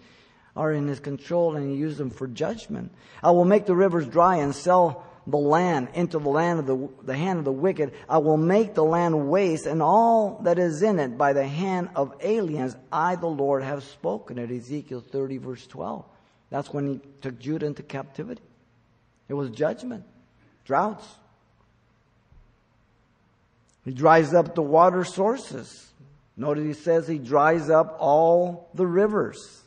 [0.56, 2.92] are in his control, and he uses them for judgment.
[3.22, 6.88] I will make the rivers dry and sell the land into the land of the,
[7.04, 7.92] the hand of the wicked.
[8.08, 11.90] I will make the land waste and all that is in it by the hand
[11.94, 12.74] of aliens.
[12.90, 16.04] I, the Lord, have spoken at Ezekiel 30 verse 12.
[16.50, 18.40] That's when he took Judah into captivity.
[19.28, 20.04] It was judgment,
[20.64, 21.06] droughts.
[23.84, 25.90] He dries up the water sources.
[26.38, 29.62] Notice he says he dries up all the rivers.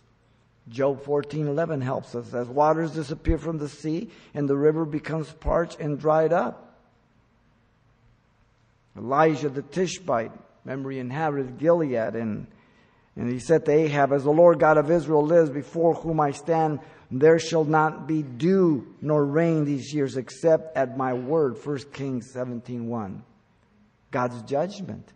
[0.69, 5.79] Job 14:11 helps us as waters disappear from the sea and the river becomes parched
[5.79, 6.75] and dried up.
[8.97, 10.31] Elijah the Tishbite,
[10.65, 12.47] memory inhabited Gilead and
[13.15, 16.31] and he said to Ahab, As the Lord God of Israel lives, before whom I
[16.31, 21.63] stand, there shall not be dew nor rain these years except at my word.
[21.63, 23.21] 1 Kings 17.1.
[24.11, 25.11] God's judgment.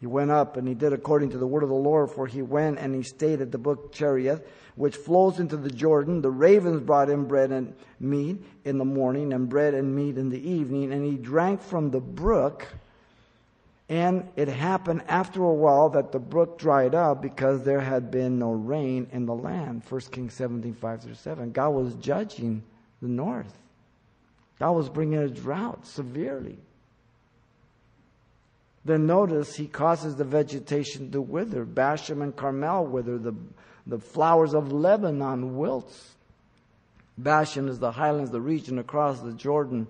[0.00, 2.42] He went up and he did according to the word of the Lord, for he
[2.42, 6.20] went and he stayed at the brook Cherith, which flows into the Jordan.
[6.20, 10.28] The ravens brought him bread and meat in the morning, and bread and meat in
[10.28, 12.66] the evening, and he drank from the brook.
[13.88, 18.38] And it happened after a while that the brook dried up because there had been
[18.38, 19.82] no rain in the land.
[19.88, 21.52] 1 Kings 17, 5 through 7.
[21.52, 22.64] God was judging
[23.00, 23.56] the north.
[24.58, 26.58] God was bringing a drought severely.
[28.86, 31.64] Then notice he causes the vegetation to wither.
[31.64, 33.18] Bashan and Carmel wither.
[33.18, 33.34] The,
[33.84, 36.14] the flowers of Lebanon wilts.
[37.18, 39.88] Bashan is the highlands, the region across the Jordan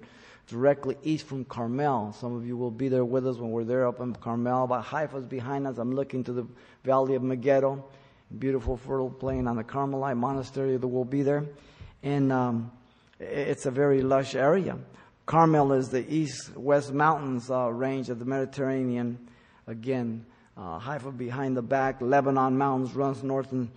[0.48, 2.14] directly east from Carmel.
[2.18, 4.66] Some of you will be there with us when we're there up in Carmel.
[4.66, 5.76] But Haifa's behind us.
[5.76, 6.46] I'm looking to the
[6.82, 7.84] valley of Megiddo.
[8.38, 11.44] Beautiful fertile plain on the Carmelite monastery that will be there.
[12.02, 12.72] And um,
[13.20, 14.78] it's a very lush area.
[15.26, 19.18] Carmel is the east-west mountains uh, range of the Mediterranean.
[19.66, 20.24] Again,
[20.56, 22.00] uh, Haifa behind the back.
[22.00, 23.68] Lebanon mountains runs north and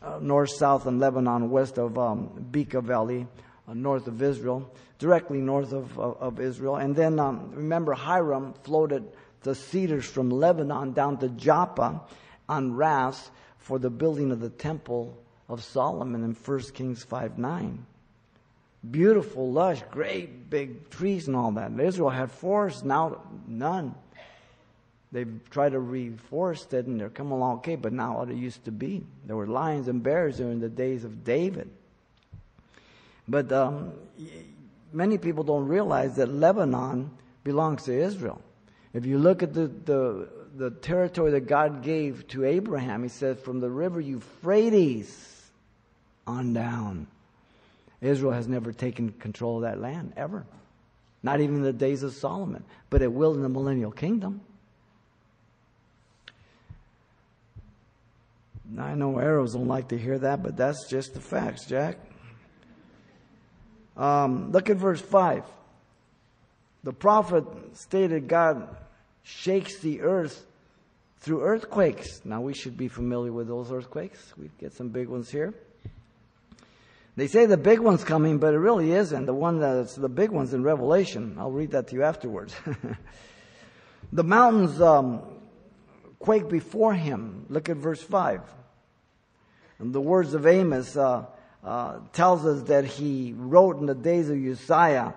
[0.00, 3.26] uh, north, south, and Lebanon west of um, Bekaa Valley,
[3.66, 6.76] uh, north of Israel, directly north of, of, of Israel.
[6.76, 9.04] And then um, remember, Hiram floated
[9.42, 12.00] the cedars from Lebanon down to Joppa
[12.48, 17.86] on rafts for the building of the temple of Solomon in 1 Kings 5 9.
[18.90, 21.78] Beautiful, lush, great big trees and all that.
[21.78, 23.94] Israel had forests, now none.
[25.12, 28.64] They've tried to reforest it and they're coming along okay, but not what it used
[28.64, 29.04] to be.
[29.26, 31.70] There were lions and bears in the days of David.
[33.28, 33.92] But um,
[34.92, 37.10] many people don't realize that Lebanon
[37.44, 38.40] belongs to Israel.
[38.94, 43.38] If you look at the, the, the territory that God gave to Abraham, he said,
[43.38, 45.50] from the river Euphrates
[46.26, 47.06] on down.
[48.02, 50.44] Israel has never taken control of that land, ever.
[51.22, 52.64] Not even in the days of Solomon.
[52.90, 54.40] But it will in the millennial kingdom.
[58.78, 61.98] I know Arabs don't like to hear that, but that's just the facts, Jack.
[63.96, 65.44] Um, look at verse 5.
[66.82, 68.74] The prophet stated God
[69.22, 70.44] shakes the earth
[71.20, 72.22] through earthquakes.
[72.24, 74.32] Now, we should be familiar with those earthquakes.
[74.36, 75.54] We get some big ones here.
[77.14, 79.26] They say the big one's coming, but it really isn't.
[79.26, 81.36] The one that's the big one's in Revelation.
[81.38, 82.54] I'll read that to you afterwards.
[84.12, 85.22] the mountains um,
[86.18, 87.44] quake before him.
[87.50, 88.40] Look at verse 5.
[89.78, 91.26] And the words of Amos uh,
[91.64, 95.14] uh, tells us that he wrote in the days of Uzziah,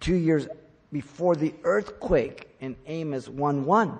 [0.00, 0.48] two years
[0.92, 3.98] before the earthquake in Amos 1 1.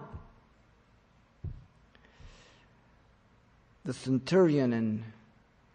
[3.85, 5.04] The centurion in,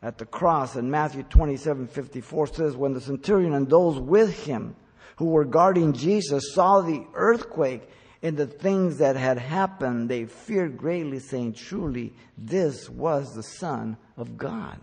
[0.01, 4.75] at the cross in Matthew 27 54 says, When the centurion and those with him
[5.17, 7.89] who were guarding Jesus saw the earthquake
[8.21, 13.97] and the things that had happened, they feared greatly, saying, Truly, this was the Son
[14.15, 14.79] of God.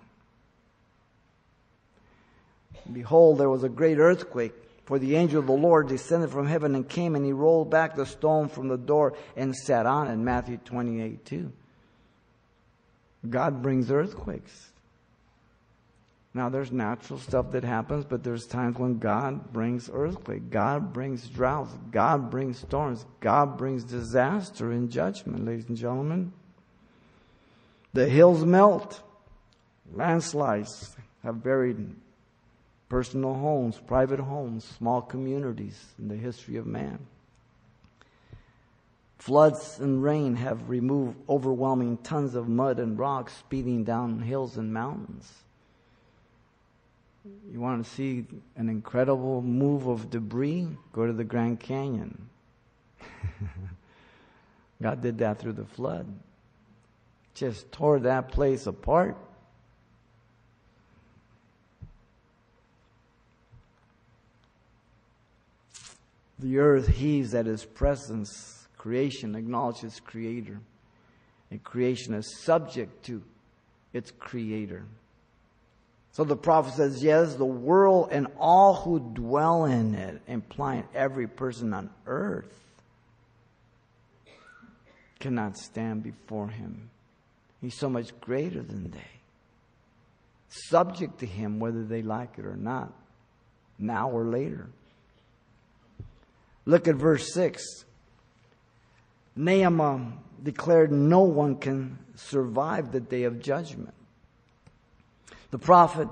[2.93, 4.53] Behold, there was a great earthquake,
[4.85, 7.97] for the angel of the Lord descended from heaven and came, and he rolled back
[7.97, 10.17] the stone from the door and sat on it.
[10.17, 11.53] Matthew 28 2.
[13.29, 14.71] God brings earthquakes.
[16.37, 20.51] Now, there's natural stuff that happens, but there's times when God brings earthquake.
[20.51, 21.73] God brings droughts.
[21.91, 23.07] God brings storms.
[23.21, 26.35] God brings disaster and judgment, ladies and gentlemen.
[27.95, 29.01] The hills melt.
[29.95, 31.97] Landslides have buried
[32.91, 36.99] personal homes, private homes, small communities in the history of man.
[39.19, 44.75] Floods and rain have removed overwhelming tons of mud and rocks speeding down hills and
[44.75, 45.46] mountains.
[47.51, 50.69] You want to see an incredible move of debris?
[50.93, 52.29] Go to the Grand Canyon.
[54.83, 56.07] God did that through the flood.
[57.35, 59.17] Just tore that place apart.
[66.39, 68.69] The earth heaves at his presence.
[68.77, 70.61] Creation acknowledges creator.
[71.51, 73.23] And creation is subject to
[73.93, 74.85] its creator.
[76.17, 81.27] So the prophet says, yes, the world and all who dwell in it, implying every
[81.27, 82.59] person on earth,
[85.21, 86.89] cannot stand before him.
[87.61, 89.11] He's so much greater than they.
[90.49, 92.95] Subject to him whether they like it or not,
[93.79, 94.69] now or later.
[96.65, 97.63] Look at verse 6.
[99.37, 103.93] Nahum declared no one can survive the day of judgment.
[105.57, 106.09] The prophet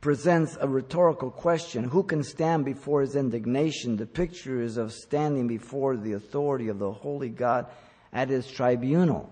[0.00, 3.98] presents a rhetorical question Who can stand before his indignation?
[3.98, 7.66] The picture is of standing before the authority of the holy God
[8.14, 9.30] at his tribunal.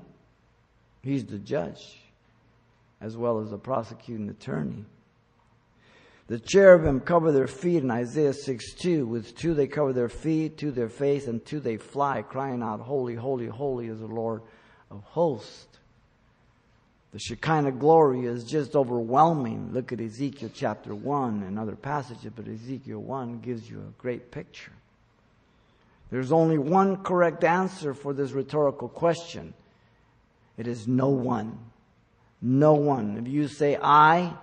[1.01, 2.03] He's the judge,
[3.01, 4.85] as well as the prosecuting attorney.
[6.27, 9.07] The cherubim cover their feet in Isaiah 6 2.
[9.07, 12.81] With two they cover their feet, two their face, and two they fly, crying out,
[12.81, 14.43] Holy, holy, holy is the Lord
[14.91, 15.75] of hosts.
[17.15, 19.73] The Shekinah glory is just overwhelming.
[19.73, 24.33] Look at Ezekiel chapter 1 and other passages, but Ezekiel 1 gives you a great
[24.33, 24.73] picture.
[26.11, 29.55] There's only one correct answer for this rhetorical question.
[30.59, 31.57] It is no one.
[32.43, 33.17] No one.
[33.17, 34.35] If you say I,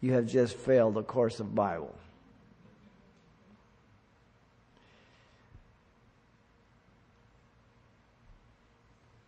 [0.00, 1.94] you have just failed the course of Bible.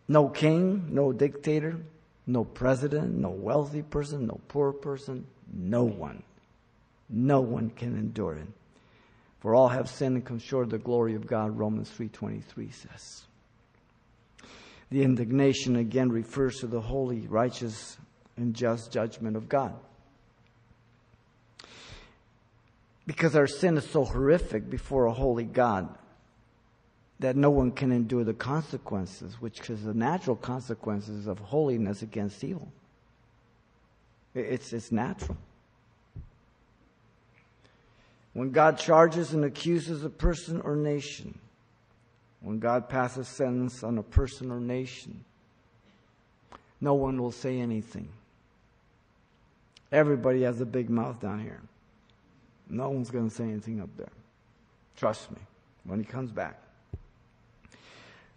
[0.07, 1.77] No king, no dictator,
[2.31, 6.23] no president, no wealthy person, no poor person, no one.
[7.09, 8.47] No one can endure it.
[9.39, 13.23] For all have sinned and come short of the glory of God, Romans 3.23 says.
[14.91, 17.97] The indignation again refers to the holy, righteous,
[18.37, 19.73] and just judgment of God.
[23.07, 25.97] Because our sin is so horrific before a holy God
[27.21, 32.43] that no one can endure the consequences, which is the natural consequences of holiness against
[32.43, 32.67] evil.
[34.33, 35.37] It's, it's natural.
[38.33, 41.37] When God charges and accuses a person or nation,
[42.39, 45.23] when God passes sentence on a person or nation,
[46.79, 48.09] no one will say anything.
[49.91, 51.61] Everybody has a big mouth down here.
[52.67, 54.11] No one's going to say anything up there.
[54.97, 55.37] Trust me,
[55.83, 56.57] when he comes back.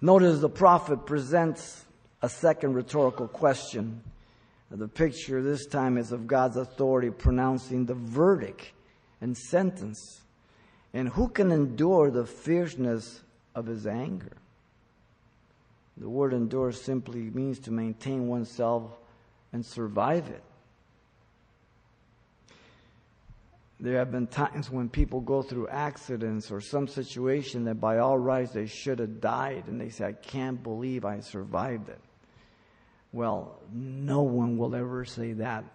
[0.05, 1.83] Notice the prophet presents
[2.21, 4.03] a second rhetorical question.
[4.71, 8.71] The picture this time is of God's authority pronouncing the verdict
[9.23, 10.21] and sentence.
[10.93, 13.23] And who can endure the fierceness
[13.55, 14.37] of his anger?
[15.97, 18.91] The word endure simply means to maintain oneself
[19.55, 20.43] and survive it.
[23.85, 28.17] There have been times when people go through accidents or some situation that by all
[28.17, 32.01] rights they should have died, and they say, I can't believe I survived it.
[33.13, 35.67] Well, no one will ever say that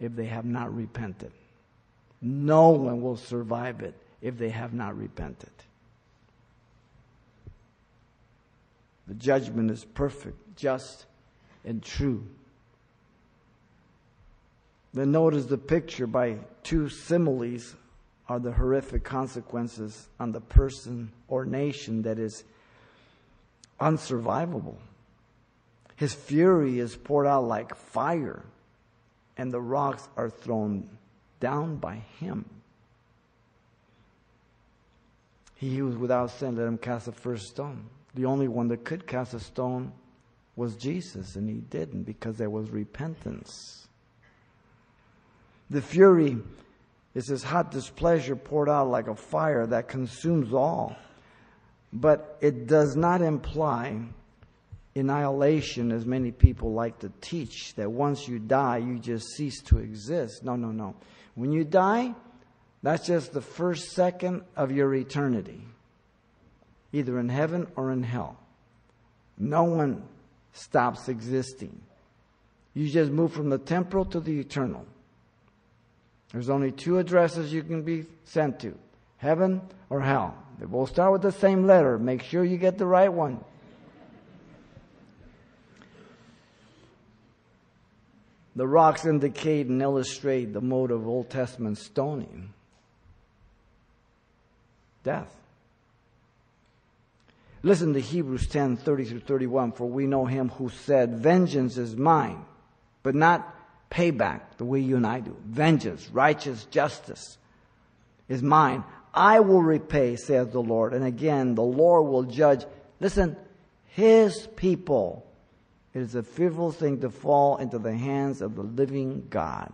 [0.00, 1.30] if they have not repented.
[2.20, 5.52] No one will survive it if they have not repented.
[9.06, 11.06] The judgment is perfect, just,
[11.64, 12.26] and true.
[14.94, 17.74] Then notice the picture by two similes
[18.28, 22.44] are the horrific consequences on the person or nation that is
[23.80, 24.76] unsurvivable.
[25.96, 28.44] His fury is poured out like fire,
[29.36, 30.88] and the rocks are thrown
[31.40, 32.44] down by him.
[35.56, 37.86] He who was without sin, let him cast the first stone.
[38.14, 39.92] The only one that could cast a stone
[40.56, 43.83] was Jesus, and he didn't because there was repentance.
[45.70, 46.38] The fury
[47.14, 50.96] is his hot displeasure poured out like a fire that consumes all.
[51.92, 54.00] But it does not imply
[54.96, 59.78] annihilation, as many people like to teach, that once you die, you just cease to
[59.78, 60.44] exist.
[60.44, 60.94] No, no, no.
[61.34, 62.14] When you die,
[62.82, 65.62] that's just the first second of your eternity,
[66.92, 68.36] either in heaven or in hell.
[69.38, 70.04] No one
[70.52, 71.80] stops existing.
[72.74, 74.86] You just move from the temporal to the eternal.
[76.34, 78.76] There's only two addresses you can be sent to
[79.18, 80.36] heaven or hell.
[80.58, 81.96] They both start with the same letter.
[81.96, 83.38] Make sure you get the right one.
[88.56, 92.52] The rocks indicate and illustrate the mode of Old Testament stoning
[95.04, 95.32] death.
[97.62, 99.72] Listen to Hebrews 10 30 through 31.
[99.72, 102.44] For we know him who said, Vengeance is mine,
[103.04, 103.54] but not
[103.94, 105.36] payback the way you and I do.
[105.46, 107.38] Vengeance, righteous justice
[108.28, 108.82] is mine.
[109.14, 110.92] I will repay, says the Lord.
[110.92, 112.64] And again, the Lord will judge.
[112.98, 113.36] Listen,
[113.86, 115.24] his people.
[115.94, 119.72] It is a fearful thing to fall into the hands of the living God.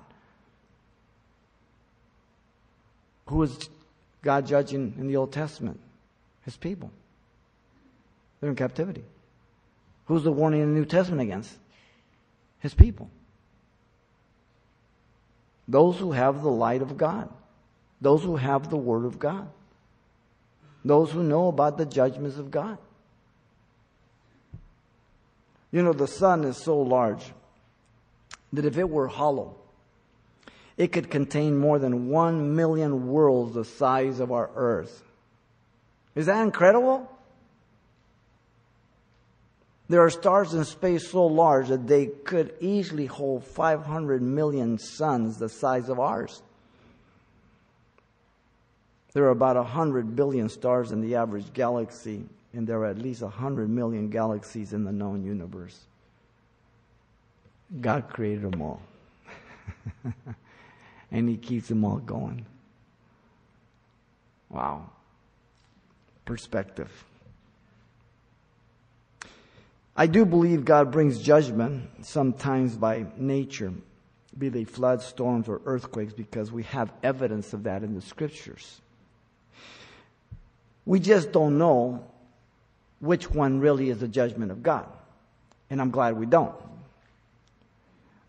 [3.26, 3.70] Who is
[4.22, 5.80] God judging in the Old Testament?
[6.44, 6.90] His people.
[8.40, 9.04] They're in captivity.
[10.06, 11.56] Who's the warning in the New Testament against?
[12.58, 13.08] His people.
[15.70, 17.28] Those who have the light of God.
[18.00, 19.48] Those who have the Word of God.
[20.84, 22.76] Those who know about the judgments of God.
[25.70, 27.32] You know, the sun is so large
[28.52, 29.54] that if it were hollow,
[30.76, 35.04] it could contain more than one million worlds the size of our earth.
[36.16, 37.08] Is that incredible?
[39.90, 45.36] There are stars in space so large that they could easily hold 500 million suns
[45.36, 46.44] the size of ours.
[49.14, 53.20] There are about 100 billion stars in the average galaxy, and there are at least
[53.20, 55.80] 100 million galaxies in the known universe.
[57.80, 58.80] God created them all.
[61.10, 62.46] and He keeps them all going.
[64.50, 64.88] Wow.
[66.24, 66.92] Perspective.
[69.96, 73.72] I do believe God brings judgment sometimes by nature,
[74.36, 78.80] be they floods, storms, or earthquakes, because we have evidence of that in the scriptures.
[80.86, 82.04] We just don't know
[83.00, 84.86] which one really is the judgment of God.
[85.68, 86.54] And I'm glad we don't.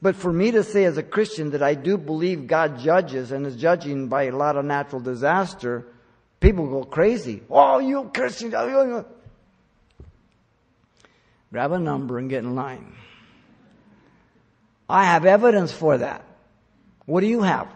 [0.01, 3.45] But for me to say as a Christian that I do believe God judges and
[3.45, 5.85] is judging by a lot of natural disaster,
[6.39, 7.43] people go crazy.
[7.49, 8.53] Oh, you Christian.
[8.55, 9.05] Oh,
[11.51, 12.95] Grab a number and get in line.
[14.89, 16.23] I have evidence for that.
[17.05, 17.67] What do you have?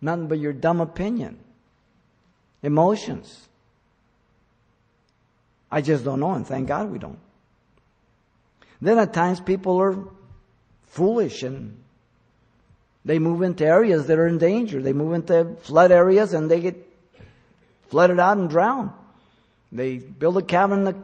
[0.00, 1.38] Nothing but your dumb opinion.
[2.62, 3.48] Emotions.
[5.70, 7.18] I just don't know, and thank God we don't.
[8.80, 9.96] Then at times people are
[10.86, 11.76] foolish and
[13.04, 14.82] they move into areas that are in danger.
[14.82, 16.76] They move into flood areas and they get
[17.88, 18.92] flooded out and drown.
[19.72, 20.96] They build a cabin in the,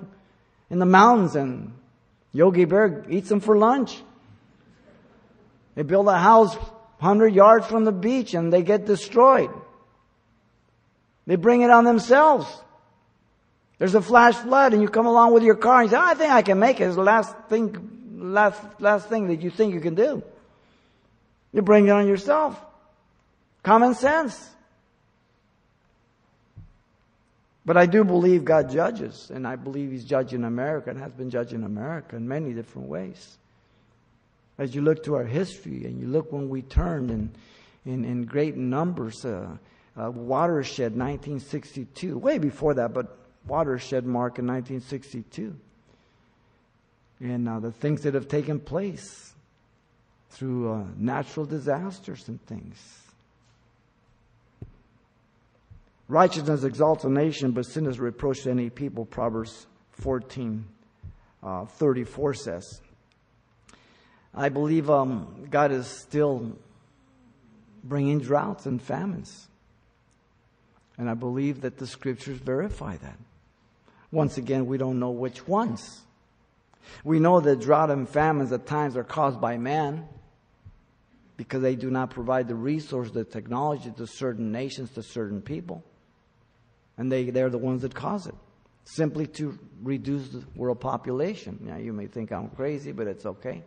[0.72, 1.70] in the mountains and
[2.32, 4.02] Yogi Bear eats them for lunch.
[5.74, 9.50] They build a house 100 yards from the beach and they get destroyed.
[11.26, 12.46] They bring it on themselves.
[13.78, 16.06] There's a flash flood and you come along with your car and you say, oh,
[16.06, 16.84] I think I can make it.
[16.84, 20.22] It's the last thing, last, last thing that you think you can do.
[21.52, 22.58] You bring it on yourself.
[23.62, 24.48] Common sense.
[27.64, 31.30] But I do believe God judges, and I believe He's judging America and has been
[31.30, 33.38] judging America in many different ways.
[34.58, 37.30] As you look to our history and you look when we turned in,
[37.86, 39.56] in, in great numbers, uh,
[39.96, 45.54] uh, watershed 1962, way before that, but watershed mark in 1962.
[47.20, 49.32] And uh, the things that have taken place
[50.30, 53.01] through uh, natural disasters and things.
[56.09, 60.64] Righteousness exalts a nation, but sin is reproach to any people, Proverbs 14
[61.42, 62.80] uh, 34 says.
[64.34, 66.57] I believe um, God is still
[67.84, 69.48] bringing droughts and famines.
[70.96, 73.18] And I believe that the scriptures verify that.
[74.11, 76.03] Once again, we don't know which ones.
[77.03, 80.07] We know that drought and famines at times are caused by man
[81.36, 85.82] because they do not provide the resource, the technology to certain nations, to certain people.
[87.03, 88.34] And they, they're the ones that cause it.
[88.84, 91.59] Simply to reduce the world population.
[91.61, 93.64] Now, you may think I'm crazy, but it's okay.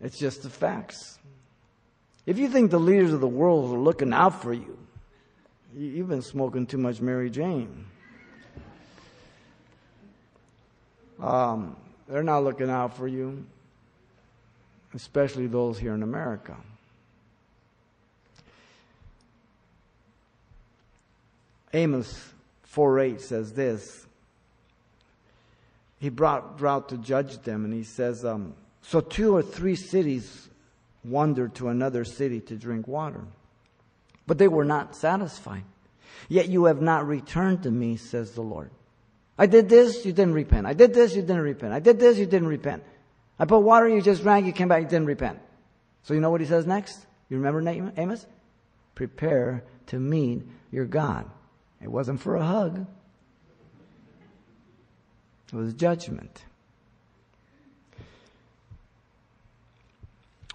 [0.00, 1.18] It's just the facts.
[2.24, 4.78] If you think the leaders of the world are looking out for you,
[5.76, 7.86] you've been smoking too much Mary Jane.
[11.18, 11.76] Um,
[12.06, 13.44] they're not looking out for you,
[14.94, 16.56] especially those here in America.
[21.74, 24.06] Amos 4 8 says this.
[25.98, 30.48] He brought drought to judge them, and he says, um, So two or three cities
[31.04, 33.22] wandered to another city to drink water.
[34.26, 35.64] But they were not satisfied.
[36.28, 38.70] Yet you have not returned to me, says the Lord.
[39.36, 40.66] I did this, you didn't repent.
[40.66, 41.72] I did this, you didn't repent.
[41.72, 42.84] I did this, you didn't repent.
[43.38, 45.40] I put water, you just drank, you came back, you didn't repent.
[46.04, 47.04] So you know what he says next?
[47.28, 48.26] You remember Amos?
[48.94, 51.28] Prepare to meet your God.
[51.84, 52.86] It wasn't for a hug.
[55.52, 56.42] It was judgment.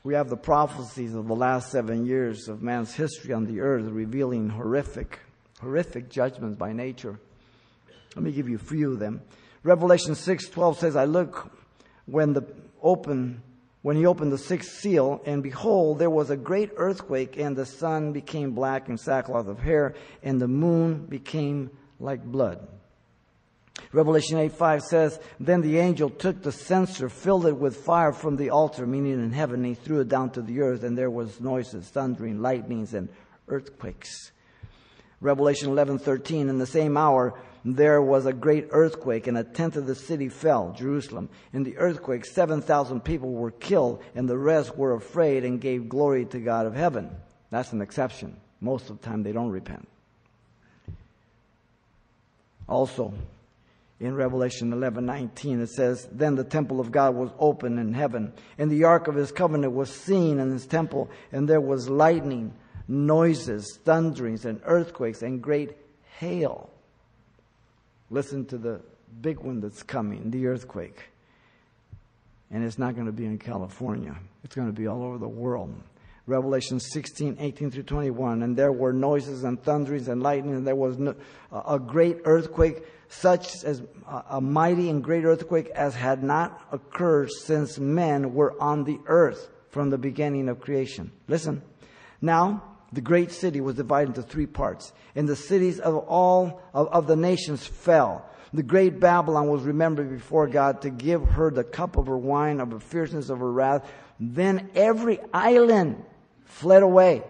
[0.03, 3.85] We have the prophecies of the last seven years of man's history on the earth
[3.85, 5.19] revealing horrific,
[5.61, 7.19] horrific judgments by nature.
[8.15, 9.21] Let me give you a few of them.
[9.61, 11.51] Revelation 6:12 says, "I look
[12.07, 12.41] when the
[12.81, 13.43] open
[13.81, 17.65] when he opened the sixth seal, and behold, there was a great earthquake, and the
[17.65, 21.69] sun became black and sackcloth of hair, and the moon became
[21.99, 22.67] like blood."
[23.91, 28.35] Revelation 8 5 says, Then the angel took the censer, filled it with fire from
[28.35, 31.09] the altar, meaning in heaven, and he threw it down to the earth, and there
[31.09, 33.09] was noises, thundering, lightnings, and
[33.47, 34.31] earthquakes.
[35.21, 37.33] Revelation 11 13, in the same hour,
[37.65, 41.29] there was a great earthquake, and a tenth of the city fell, Jerusalem.
[41.53, 46.25] In the earthquake, 7,000 people were killed, and the rest were afraid and gave glory
[46.25, 47.09] to God of heaven.
[47.49, 48.37] That's an exception.
[48.61, 49.87] Most of the time, they don't repent.
[52.67, 53.13] Also,
[53.99, 58.31] in Revelation 11 19, it says, Then the temple of God was open in heaven,
[58.57, 62.53] and the ark of his covenant was seen in his temple, and there was lightning,
[62.87, 65.75] noises, thunderings, and earthquakes, and great
[66.17, 66.69] hail.
[68.09, 68.81] Listen to the
[69.21, 71.03] big one that's coming, the earthquake.
[72.51, 75.27] And it's not going to be in California, it's going to be all over the
[75.27, 75.73] world.
[76.29, 78.43] Revelation 16, 18 through 21.
[78.43, 81.15] And there were noises and thunderings and lightning, and there was no,
[81.51, 83.81] a great earthquake such as
[84.29, 89.49] a mighty and great earthquake as had not occurred since men were on the earth
[89.69, 91.11] from the beginning of creation.
[91.27, 91.63] Listen.
[92.21, 96.87] Now, the great city was divided into three parts, and the cities of all of,
[96.87, 98.25] of the nations fell.
[98.51, 102.59] The great Babylon was remembered before God to give her the cup of her wine,
[102.59, 103.87] of the fierceness of her wrath.
[104.19, 106.03] Then every island
[106.45, 107.23] fled away,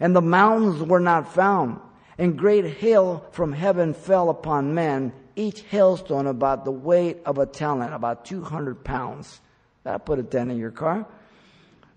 [0.00, 1.80] and the mountains were not found.
[2.18, 7.46] And great hail from heaven fell upon men, each hailstone about the weight of a
[7.46, 9.40] talent, about 200 pounds.
[9.84, 11.06] That'll put a dent in your car.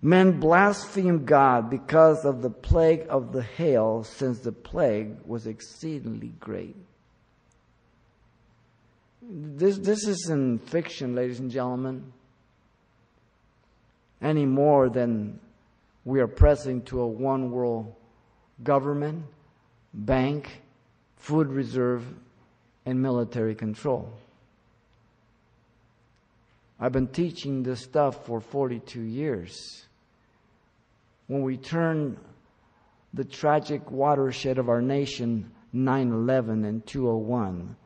[0.04, 6.34] Men blasphemed God because of the plague of the hail, since the plague was exceedingly
[6.38, 6.76] great.
[9.22, 12.12] This, this isn't fiction, ladies and gentlemen,
[14.20, 15.40] any more than
[16.04, 17.94] we are pressing to a one world
[18.62, 19.24] government,
[19.94, 20.60] bank,
[21.16, 22.04] food reserve,
[22.84, 24.12] and military control.
[26.78, 29.86] I've been teaching this stuff for 42 years.
[31.26, 32.18] When we turn
[33.12, 37.76] the tragic watershed of our nation, 9 11 and 201,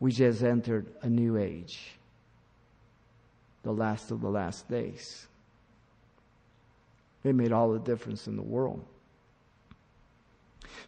[0.00, 1.98] we just entered a new age,
[3.62, 5.26] the last of the last days.
[7.24, 8.84] It made all the difference in the world.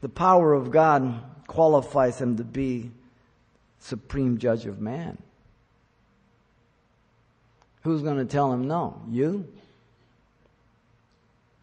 [0.00, 2.90] The power of God qualifies him to be
[3.78, 5.18] supreme judge of man.
[7.82, 9.02] Who's going to tell him no?
[9.10, 9.48] You?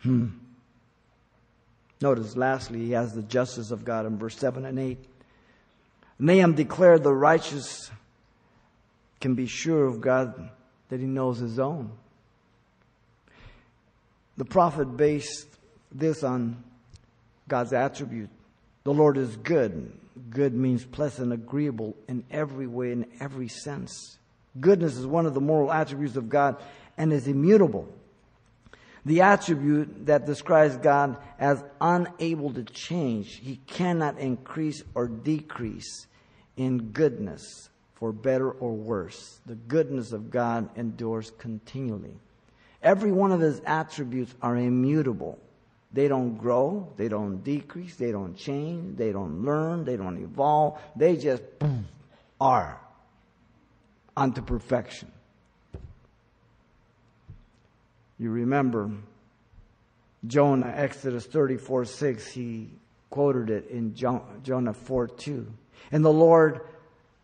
[0.07, 0.27] Hmm.
[1.99, 4.97] Notice lastly, he has the justice of God in verse 7 and 8.
[6.17, 7.91] Nahum declared the righteous
[9.19, 10.49] can be sure of God
[10.87, 11.91] that he knows his own.
[14.37, 15.47] The prophet based
[15.91, 16.63] this on
[17.49, 18.29] God's attribute.
[18.85, 19.91] The Lord is good.
[20.29, 24.17] Good means pleasant, agreeable in every way, in every sense.
[24.61, 26.55] Goodness is one of the moral attributes of God
[26.97, 27.89] and is immutable.
[29.07, 33.35] The attribute that describes God as unable to change.
[33.35, 36.07] He cannot increase or decrease
[36.57, 39.39] in goodness for better or worse.
[39.45, 42.19] The goodness of God endures continually.
[42.83, 45.39] Every one of his attributes are immutable.
[45.93, 50.81] They don't grow, they don't decrease, they don't change, they don't learn, they don't evolve.
[50.97, 51.87] They just boom,
[52.41, 52.81] are
[54.17, 55.13] unto perfection.
[58.20, 58.91] You remember
[60.26, 62.72] Jonah, Exodus 34 6, he
[63.09, 65.47] quoted it in Jonah 4 2.
[65.91, 66.61] And the Lord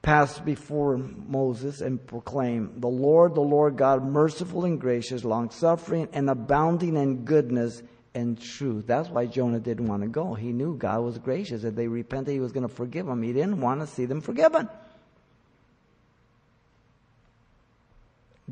[0.01, 6.09] passed before Moses and proclaimed, The Lord, the Lord God, merciful and gracious, long suffering
[6.13, 7.81] and abounding in goodness
[8.13, 8.85] and truth.
[8.85, 10.35] That's why Jonah didn't want to go.
[10.35, 11.63] He knew God was gracious.
[11.63, 13.23] If they repented, he was going to forgive them.
[13.23, 14.69] He didn't want to see them forgiven.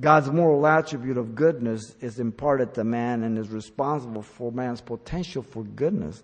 [0.01, 5.43] God's moral attribute of goodness is imparted to man and is responsible for man's potential
[5.43, 6.23] for goodness.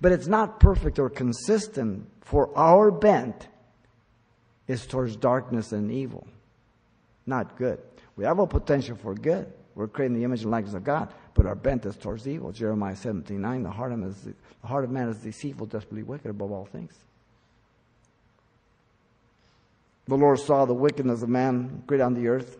[0.00, 3.48] But it's not perfect or consistent, for our bent
[4.66, 6.26] is towards darkness and evil,
[7.26, 7.80] not good.
[8.16, 9.52] We have a potential for good.
[9.74, 12.50] We're creating the image and likeness of God, but our bent is towards evil.
[12.50, 16.02] Jeremiah 17 9, the heart of man is, the heart of man is deceitful, desperately
[16.02, 16.94] wicked above all things.
[20.06, 22.56] The Lord saw the wickedness of man great on the earth,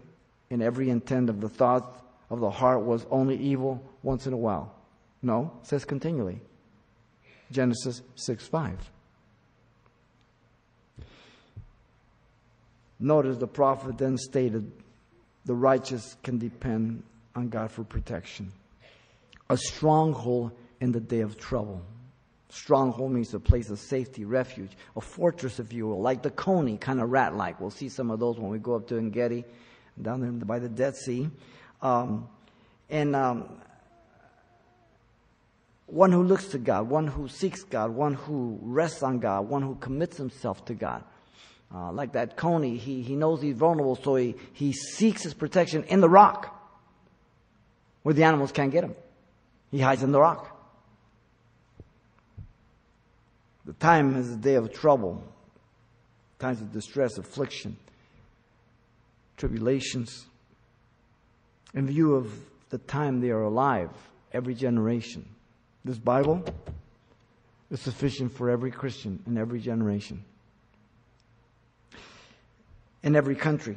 [0.51, 4.36] and every intent of the thought of the heart was only evil once in a
[4.36, 4.74] while.
[5.22, 6.40] No, it says continually.
[7.51, 8.90] Genesis 6 5.
[13.01, 14.70] Notice the prophet then stated
[15.44, 17.03] the righteous can depend
[17.34, 18.53] on God for protection.
[19.51, 21.80] A stronghold in the day of trouble.
[22.51, 26.76] Stronghold means a place of safety, refuge, a fortress, if you will, like the Coney,
[26.76, 27.61] kind of rat like.
[27.61, 29.44] We'll see some of those when we go up to Engedi,
[30.03, 31.30] down there by the Dead Sea.
[31.82, 32.28] Um,
[32.90, 33.61] and um,
[35.86, 39.62] one who looks to God, one who seeks God, one who rests on God, one
[39.62, 41.03] who commits himself to God.
[41.74, 45.84] Uh, like that coney, he, he knows he's vulnerable, so he, he seeks his protection
[45.84, 46.55] in the rock
[48.03, 48.94] where the animals can't get him.
[49.70, 50.55] He hides in the rock.
[53.66, 55.22] The time is a day of trouble,
[56.38, 57.76] times of distress, affliction,
[59.39, 60.26] tribulations.
[61.72, 62.30] In view of
[62.68, 63.91] the time they are alive,
[64.32, 65.26] every generation.
[65.84, 66.45] This Bible
[67.70, 70.22] is sufficient for every Christian in every generation
[73.03, 73.76] in every country,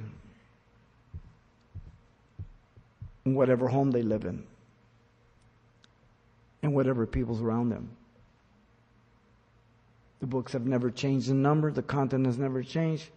[3.26, 4.44] in whatever home they live in,
[6.64, 7.90] and whatever people's around them.
[10.20, 13.10] The books have never changed in number, the content has never changed.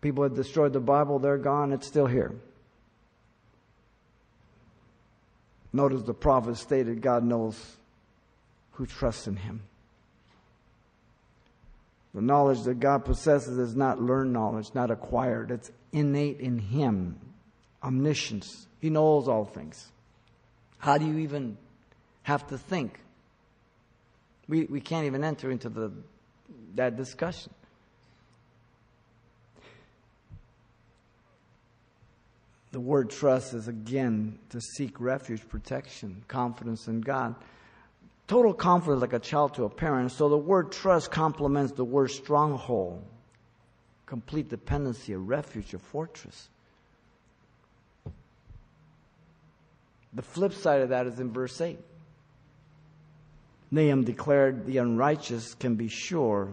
[0.00, 2.32] People have destroyed the Bible, they're gone, it's still here.
[5.72, 7.76] Notice the prophet stated God knows
[8.72, 9.62] who trusts in him.
[12.14, 15.50] The knowledge that God possesses is not learned knowledge, not acquired.
[15.50, 17.18] It's innate in him.
[17.82, 18.66] Omniscience.
[18.80, 19.92] He knows all things.
[20.78, 21.58] How do you even
[22.22, 22.98] have to think?
[24.48, 25.92] We, we can't even enter into the,
[26.76, 27.52] that discussion.
[32.70, 37.34] The word trust is again to seek refuge, protection, confidence in God.
[38.26, 40.12] Total confidence like a child to a parent.
[40.12, 43.02] So the word trust complements the word stronghold,
[44.04, 46.50] complete dependency, a refuge, a fortress.
[50.12, 51.78] The flip side of that is in verse 8.
[53.70, 56.48] Nahum declared the unrighteous can be sure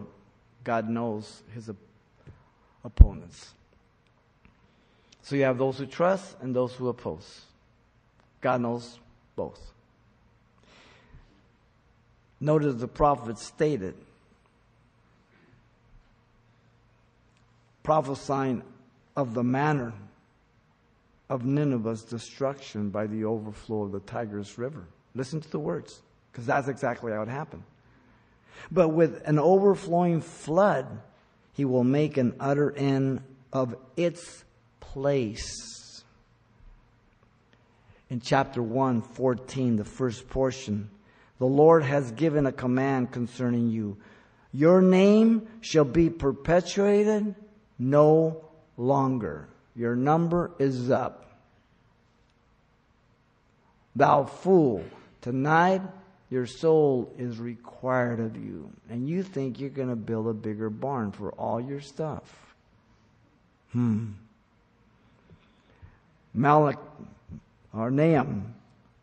[0.64, 1.76] God knows his op-
[2.84, 3.55] opponents.
[5.26, 7.40] So you have those who trust and those who oppose.
[8.40, 9.00] God knows
[9.34, 9.72] both.
[12.38, 13.96] Notice the prophet stated,
[17.82, 18.62] prophesying
[19.16, 19.92] of the manner
[21.28, 24.84] of Nineveh's destruction by the overflow of the Tigris River.
[25.16, 27.64] Listen to the words, because that's exactly how it happened.
[28.70, 30.86] But with an overflowing flood,
[31.52, 33.22] he will make an utter end
[33.52, 34.44] of its
[34.96, 36.02] place.
[38.08, 40.88] In chapter 1, 14, the first portion,
[41.38, 43.98] the Lord has given a command concerning you.
[44.54, 47.34] Your name shall be perpetuated
[47.78, 48.42] no
[48.78, 49.48] longer.
[49.74, 51.40] Your number is up.
[53.94, 54.82] Thou fool,
[55.20, 55.82] tonight
[56.30, 58.70] your soul is required of you.
[58.88, 62.54] And you think you're going to build a bigger barn for all your stuff.
[63.72, 64.12] Hmm.
[66.36, 66.78] Malach
[67.72, 68.54] or Nahum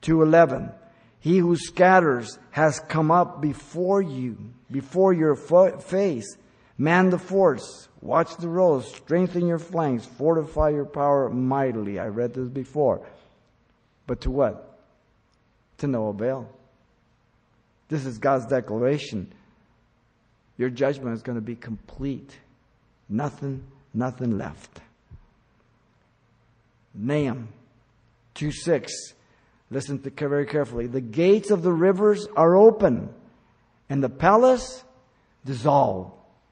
[0.02, 0.72] 2:11
[1.20, 4.38] He who scatters has come up before you
[4.72, 6.38] before your fo- face.
[6.78, 12.00] Man the forts watch the roads strengthen your flanks fortify your power mightily.
[12.00, 13.06] I read this before.
[14.06, 14.78] But to what?
[15.80, 16.50] To no avail.
[17.88, 19.32] This is God's declaration.
[20.58, 22.38] Your judgment is going to be complete.
[23.10, 23.64] Nothing
[23.94, 24.82] nothing left
[26.94, 27.50] Nahum
[28.36, 29.14] 2 6.
[29.70, 30.88] Listen to very carefully.
[30.88, 33.10] The gates of the rivers are open,
[33.90, 34.84] and the palace
[35.46, 36.12] dissolved.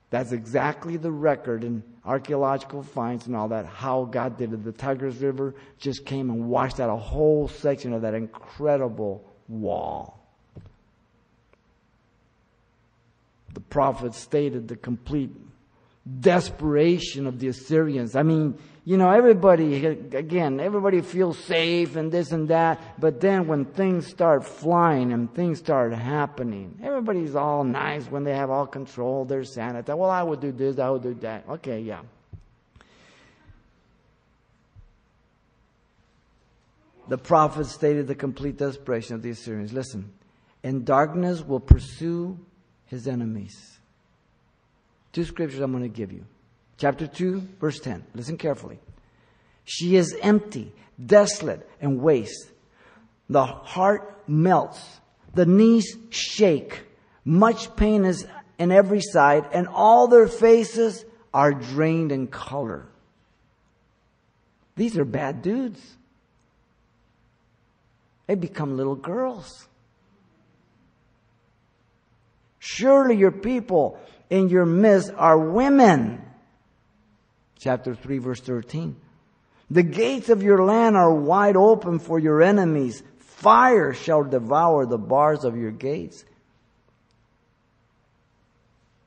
[0.10, 4.64] That's exactly the record in archaeological finds and all that, how God did it.
[4.64, 10.20] The Tigris River just came and washed out a whole section of that incredible wall.
[13.54, 15.32] The prophet stated the complete
[16.20, 18.16] desperation of the Assyrians.
[18.16, 23.48] I mean, you know, everybody, again, everybody feels safe and this and that, but then
[23.48, 28.66] when things start flying and things start happening, everybody's all nice when they have all
[28.66, 29.96] control, they're sanitized.
[29.96, 31.48] Well, I would do this, I would do that.
[31.48, 32.02] Okay, yeah.
[37.08, 39.74] The prophet stated the complete desperation of the Assyrians.
[39.74, 40.12] Listen,
[40.64, 42.40] and darkness will pursue
[42.86, 43.80] his enemies.
[45.12, 46.26] Two scriptures I'm going to give you.
[46.82, 48.04] Chapter 2, verse 10.
[48.16, 48.80] Listen carefully.
[49.66, 50.74] She is empty,
[51.06, 52.50] desolate, and waste.
[53.30, 54.84] The heart melts.
[55.36, 56.82] The knees shake.
[57.24, 58.26] Much pain is
[58.58, 62.88] in every side, and all their faces are drained in color.
[64.76, 65.80] These are bad dudes.
[68.26, 69.68] They become little girls.
[72.58, 74.00] Surely your people
[74.32, 76.26] in your midst are women
[77.62, 78.96] chapter 3 verse 13.
[79.70, 83.04] The gates of your land are wide open for your enemies.
[83.20, 86.26] Fire shall devour the bars of your gates.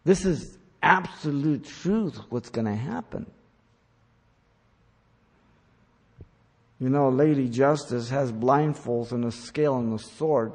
[0.04, 3.26] This is absolute truth what's going to happen.
[6.78, 10.52] You know, Lady Justice has blindfolds and a scale and a sword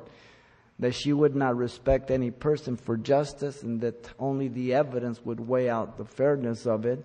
[0.79, 5.39] that she would not respect any person for justice and that only the evidence would
[5.39, 7.03] weigh out the fairness of it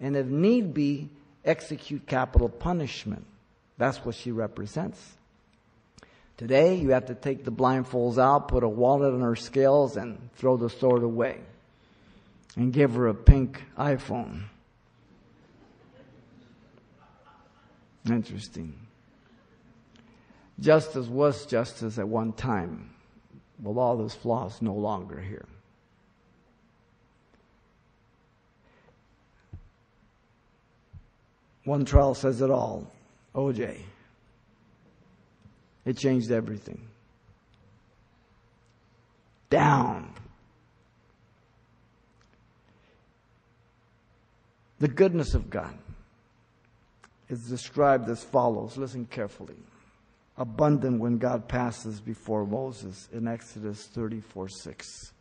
[0.00, 1.08] and if need be,
[1.44, 3.24] execute capital punishment.
[3.78, 5.16] That's what she represents.
[6.36, 10.30] Today, you have to take the blindfolds out, put a wallet on her scales, and
[10.34, 11.40] throw the sword away.
[12.56, 14.44] And give her a pink iPhone.
[18.06, 18.74] Interesting.
[20.58, 22.90] Justice was justice at one time.
[23.62, 25.46] Well, all those flaws no longer here.
[31.66, 32.90] One trial says it all.
[33.34, 33.78] OJ.
[35.84, 36.80] It changed everything.
[39.50, 40.12] down.
[44.78, 45.76] The goodness of God
[47.28, 48.76] is described as follows.
[48.76, 49.56] Listen carefully.
[50.36, 55.12] Abundant when God passes before Moses in Exodus 34 6.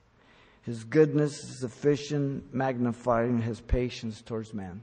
[0.63, 4.81] His goodness is sufficient, magnifying his patience towards man.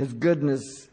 [0.00, 0.88] His goodness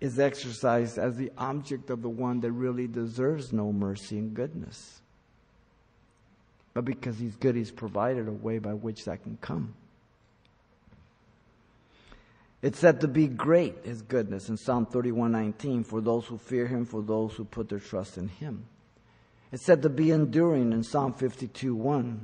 [0.00, 5.00] is exercised as the object of the one that really deserves no mercy and goodness.
[6.74, 9.72] But because he's good, he's provided a way by which that can come.
[12.60, 16.84] It's said to be great, his goodness, in Psalm 31:19, for those who fear him,
[16.84, 18.64] for those who put their trust in him.
[19.52, 22.18] It's said to be enduring in Psalm 52:1,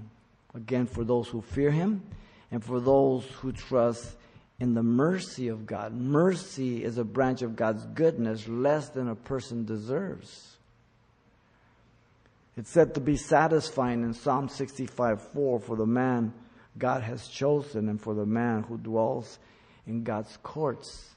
[0.55, 2.03] again for those who fear him
[2.51, 4.17] and for those who trust
[4.59, 5.95] in the mercy of God.
[5.95, 10.57] Mercy is a branch of God's goodness less than a person deserves.
[12.57, 16.33] It's said to be satisfying in Psalm 65 4 for the man
[16.79, 19.39] God has chosen and for the man who dwells
[19.87, 21.11] in God's courts.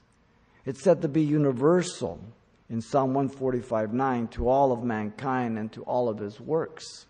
[0.66, 2.20] It's said to be universal
[2.68, 7.06] in Psalm 145 9 to all of mankind and to all of his works.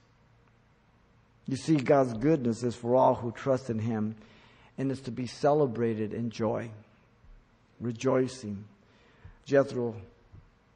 [1.46, 4.14] You see, God's goodness is for all who trust in him
[4.80, 6.70] and is to be celebrated in joy,
[7.80, 8.64] rejoicing.
[9.44, 9.94] Jethro,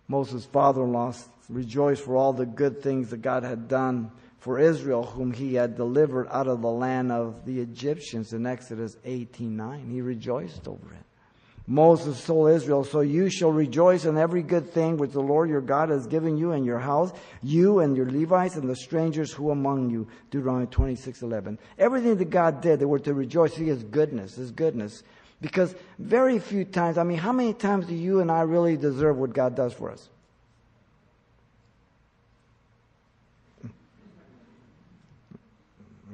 [0.09, 1.15] Moses' father in law,
[1.49, 5.75] rejoiced for all the good things that God had done for Israel, whom he had
[5.75, 9.89] delivered out of the land of the Egyptians in Exodus 18 9.
[9.89, 11.04] He rejoiced over it.
[11.67, 15.63] Moses told Israel, So you shall rejoice in every good thing which the Lord your
[15.63, 17.11] God has given you and your house,
[17.43, 20.07] you and your Levites and the strangers who among you.
[20.31, 21.59] Deuteronomy 26 11.
[21.79, 23.55] Everything that God did, they were to rejoice.
[23.55, 25.03] See His goodness, His goodness.
[25.41, 29.17] Because very few times, I mean, how many times do you and I really deserve
[29.17, 30.09] what God does for us?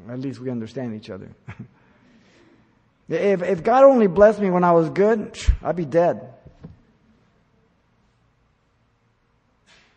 [0.08, 1.28] At least we understand each other.
[3.10, 6.32] If, if God only blessed me when I was good, I'd be dead.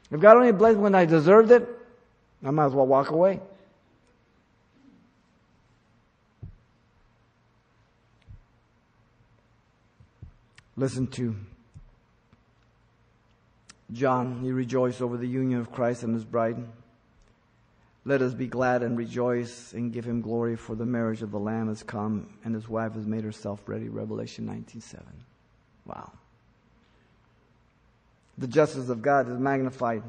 [0.10, 1.68] If God only blessed me when I deserved it,
[2.44, 3.40] I might as well walk away.
[10.76, 11.36] Listen to
[13.92, 14.40] John.
[14.42, 16.58] He rejoiced over the union of Christ and his bride.
[18.06, 21.40] Let us be glad and rejoice and give him glory for the marriage of the
[21.40, 23.88] Lamb has come and his wife has made herself ready.
[23.88, 25.02] Revelation 19.7.
[25.86, 26.12] Wow.
[28.38, 30.04] The justice of God is magnified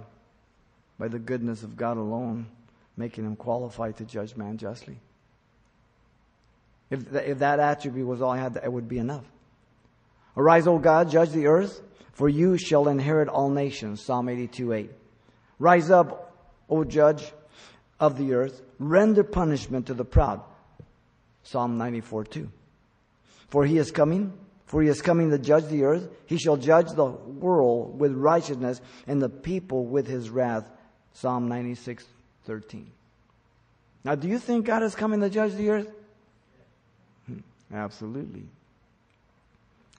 [0.99, 2.47] by the goodness of God alone,
[2.97, 4.99] making him qualified to judge man justly.
[6.91, 9.25] If, if that attribute was all I had, it would be enough.
[10.37, 11.81] Arise, O God, judge the earth,
[12.13, 14.01] for you shall inherit all nations.
[14.01, 14.89] Psalm 82.8.
[15.59, 16.37] Rise up,
[16.69, 17.33] O judge,
[18.05, 20.41] of the earth, render punishment to the proud.
[21.43, 22.51] Psalm 94 2.
[23.49, 24.33] For he is coming,
[24.67, 26.09] for he is coming to judge the earth.
[26.27, 30.71] He shall judge the world with righteousness and the people with his wrath.
[31.13, 32.05] Psalm 96
[32.45, 32.91] 13.
[34.05, 35.89] Now, do you think God is coming to judge the earth?
[37.27, 37.39] Hmm,
[37.73, 38.45] absolutely.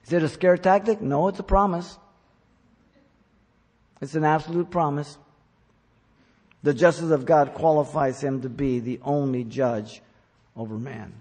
[0.06, 1.00] Is it a scare tactic?
[1.00, 1.98] No, it's a promise.
[4.00, 5.18] It's an absolute promise.
[6.66, 10.02] The justice of God qualifies him to be the only judge
[10.56, 11.12] over man.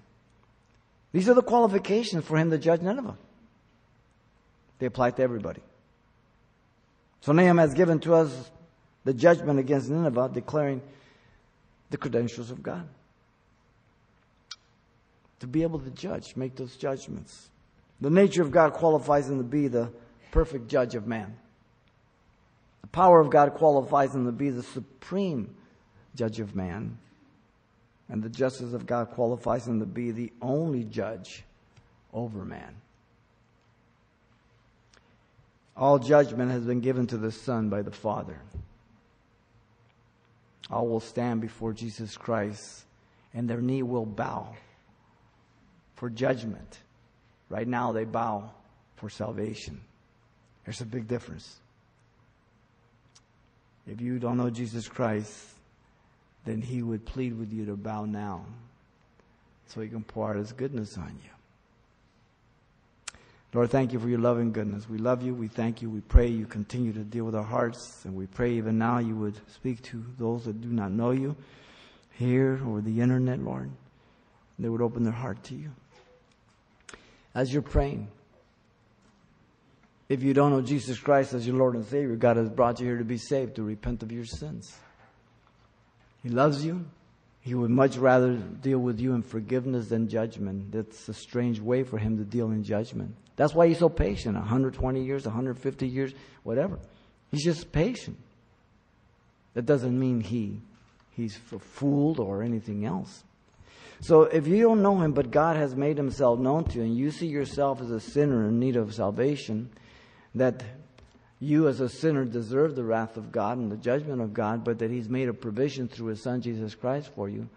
[1.11, 3.15] These are the qualifications for him to judge Nineveh.
[4.79, 5.61] They apply to everybody.
[7.21, 8.49] So Nahum has given to us
[9.03, 10.81] the judgment against Nineveh, declaring
[11.91, 12.87] the credentials of God.
[15.41, 17.49] To be able to judge, make those judgments.
[18.01, 19.91] The nature of God qualifies him to be the
[20.31, 21.37] perfect judge of man.
[22.85, 25.55] The power of God qualifies him to be the supreme
[26.15, 26.99] judge of man.
[28.09, 31.43] And the justice of God qualifies him to be the only judge
[32.13, 32.75] over man.
[35.75, 38.39] All judgment has been given to the Son by the Father.
[40.69, 42.85] All will stand before Jesus Christ,
[43.33, 44.53] and their knee will bow
[45.95, 46.81] for judgment.
[47.49, 48.51] Right now, they bow
[48.95, 49.81] for salvation.
[50.65, 51.61] There's a big difference.
[53.87, 55.33] If you don't know Jesus Christ,
[56.45, 58.45] then he would plead with you to bow now
[59.67, 61.29] so he can pour out his goodness on you.
[63.53, 64.89] Lord, thank you for your love and goodness.
[64.89, 65.33] We love you.
[65.33, 65.89] We thank you.
[65.89, 68.03] We pray you continue to deal with our hearts.
[68.03, 71.37] And we pray even now you would speak to those that do not know you
[72.11, 73.71] here or the internet, Lord.
[74.59, 75.71] They would open their heart to you.
[77.33, 78.09] As you're praying,
[80.09, 82.85] if you don't know Jesus Christ as your Lord and Savior, God has brought you
[82.85, 84.75] here to be saved, to repent of your sins.
[86.23, 86.85] He loves you.
[87.41, 90.71] He would much rather deal with you in forgiveness than judgment.
[90.71, 93.15] That's a strange way for him to deal in judgment.
[93.35, 96.79] That's why he's so patient 120 years, 150 years, whatever.
[97.31, 98.17] He's just patient.
[99.53, 100.59] That doesn't mean he
[101.15, 103.23] he's fooled or anything else.
[104.01, 106.97] So if you don't know him, but God has made himself known to you, and
[106.97, 109.69] you see yourself as a sinner in need of salvation,
[110.35, 110.63] that
[111.39, 114.79] you as a sinner deserve the wrath of God and the judgment of God, but
[114.79, 117.49] that he's made a provision through his son Jesus Christ for you,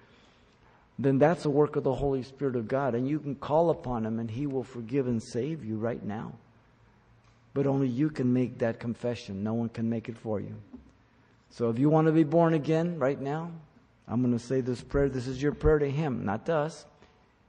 [0.98, 2.94] then that's the work of the Holy Spirit of God.
[2.94, 6.32] And you can call upon him and he will forgive and save you right now.
[7.54, 9.44] But only you can make that confession.
[9.44, 10.54] No one can make it for you.
[11.50, 13.50] So if you want to be born again right now,
[14.06, 15.08] I'm going to say this prayer.
[15.08, 16.84] This is your prayer to Him, not to us.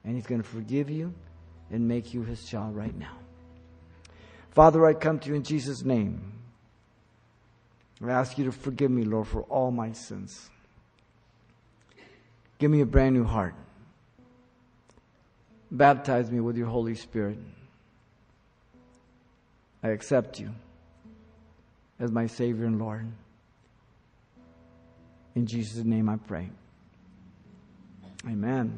[0.04, 1.14] And He's going to forgive you
[1.72, 3.19] and make you His child right now.
[4.60, 6.34] Father, I come to you in Jesus' name.
[8.04, 10.50] I ask you to forgive me, Lord, for all my sins.
[12.58, 13.56] Give me a brand new heart.
[15.72, 17.38] Baptize me with your Holy Spirit.
[19.82, 20.54] I accept you
[21.98, 23.10] as my Savior and Lord.
[25.36, 26.50] In Jesus' name I pray.
[28.28, 28.78] Amen.